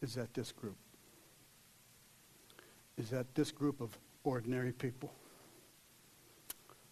Is 0.00 0.14
that 0.14 0.34
this 0.34 0.52
group? 0.52 0.76
Is 2.98 3.10
that 3.10 3.34
this 3.34 3.50
group 3.50 3.80
of 3.80 3.96
ordinary 4.24 4.72
people? 4.72 5.12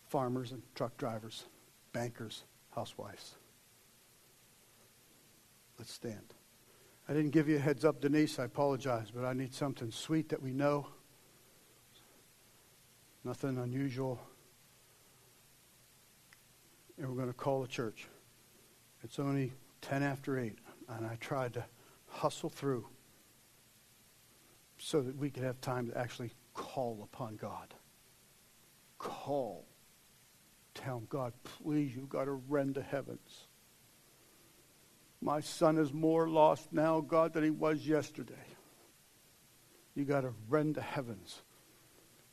Farmers 0.09 0.53
and 0.53 0.63
truck 0.75 0.97
drivers, 0.97 1.45
bankers, 1.93 2.45
housewives. 2.75 3.37
Let's 5.79 5.93
stand. 5.93 6.35
I 7.09 7.13
didn't 7.13 7.31
give 7.31 7.49
you 7.49 7.57
a 7.57 7.61
heads 7.61 7.85
up, 7.85 8.01
Denise. 8.01 8.39
I 8.39 8.45
apologize, 8.45 9.11
but 9.15 9.25
I 9.25 9.33
need 9.33 9.55
something 9.55 9.91
sweet 9.91 10.29
that 10.29 10.43
we 10.43 10.53
know. 10.53 10.87
Nothing 13.25 13.59
unusual. 13.59 14.19
And 16.99 17.09
we're 17.09 17.17
going 17.17 17.29
to 17.29 17.35
call 17.35 17.63
the 17.63 17.69
church. 17.69 18.07
It's 19.03 19.19
only 19.19 19.53
10 19.83 20.03
after 20.03 20.39
8, 20.39 20.59
and 20.89 21.07
I 21.07 21.17
tried 21.17 21.55
to 21.55 21.65
hustle 22.09 22.51
through 22.51 22.87
so 24.79 25.01
that 25.01 25.17
we 25.17 25.31
could 25.31 25.43
have 25.43 25.61
time 25.61 25.89
to 25.91 25.99
actually 25.99 26.33
call 26.55 27.09
upon 27.13 27.37
God. 27.37 27.75
Call. 28.99 29.65
Tell 30.75 30.99
him, 30.99 31.07
God, 31.09 31.33
please, 31.43 31.95
you've 31.95 32.09
got 32.09 32.25
to 32.25 32.33
rend 32.33 32.75
the 32.75 32.83
heavens. 32.83 33.47
My 35.23 35.41
son 35.41 35.77
is 35.77 35.93
more 35.93 36.29
lost 36.29 36.73
now, 36.73 37.01
God, 37.01 37.35
than 37.35 37.45
he 37.45 37.51
was 37.51 37.87
yesterday. 37.87 38.35
You've 39.95 40.09
got 40.09 40.23
to 40.23 40.33
rend 40.49 40.77
the 40.77 40.83
heavens 40.83 41.43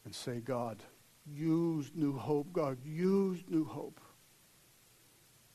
and 0.08 0.16
say, 0.16 0.40
God, 0.40 0.82
use 1.26 1.92
New 1.94 2.18
Hope. 2.18 2.54
God, 2.54 2.78
use 2.86 3.44
New 3.50 3.66
Hope. 3.66 4.00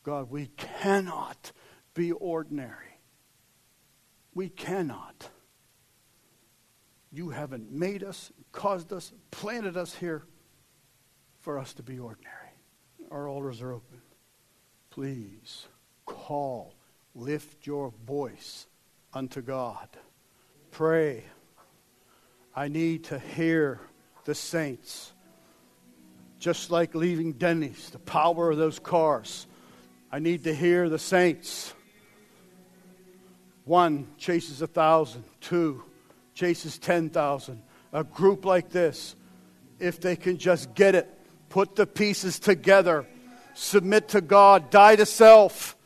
God, 0.02 0.30
we 0.30 0.48
cannot 0.58 1.52
be 1.94 2.12
ordinary. 2.12 2.98
We 4.34 4.50
cannot. 4.50 5.30
You 7.10 7.30
haven't 7.30 7.72
made 7.72 8.04
us, 8.04 8.30
caused 8.52 8.92
us, 8.92 9.14
planted 9.30 9.78
us 9.78 9.94
here 9.94 10.26
for 11.40 11.58
us 11.58 11.72
to 11.72 11.82
be 11.82 11.98
ordinary. 11.98 12.52
Our 13.10 13.30
altars 13.30 13.62
are 13.62 13.72
open. 13.72 14.02
Please 14.90 15.66
call, 16.04 16.74
lift 17.14 17.66
your 17.66 17.94
voice 18.06 18.66
unto 19.14 19.40
God. 19.40 19.88
Pray. 20.70 21.24
I 22.54 22.68
need 22.68 23.04
to 23.04 23.18
hear 23.18 23.80
the 24.24 24.34
saints. 24.34 25.12
Just 26.38 26.70
like 26.70 26.94
leaving 26.94 27.32
Denny's, 27.32 27.90
the 27.90 27.98
power 27.98 28.50
of 28.50 28.58
those 28.58 28.78
cars. 28.78 29.46
I 30.10 30.18
need 30.18 30.44
to 30.44 30.54
hear 30.54 30.88
the 30.88 30.98
saints. 30.98 31.72
One 33.64 34.08
chases 34.18 34.60
a 34.60 34.66
thousand, 34.66 35.24
two 35.40 35.84
chases 36.34 36.78
10,000. 36.78 37.62
A 37.92 38.04
group 38.04 38.44
like 38.44 38.70
this, 38.70 39.14
if 39.78 40.00
they 40.00 40.16
can 40.16 40.38
just 40.38 40.74
get 40.74 40.94
it, 40.94 41.08
put 41.48 41.76
the 41.76 41.86
pieces 41.86 42.38
together, 42.38 43.06
submit 43.54 44.08
to 44.08 44.20
God, 44.20 44.70
die 44.70 44.96
to 44.96 45.06
self. 45.06 45.76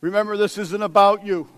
Remember, 0.00 0.36
this 0.36 0.58
isn't 0.58 0.82
about 0.82 1.24
you. 1.24 1.48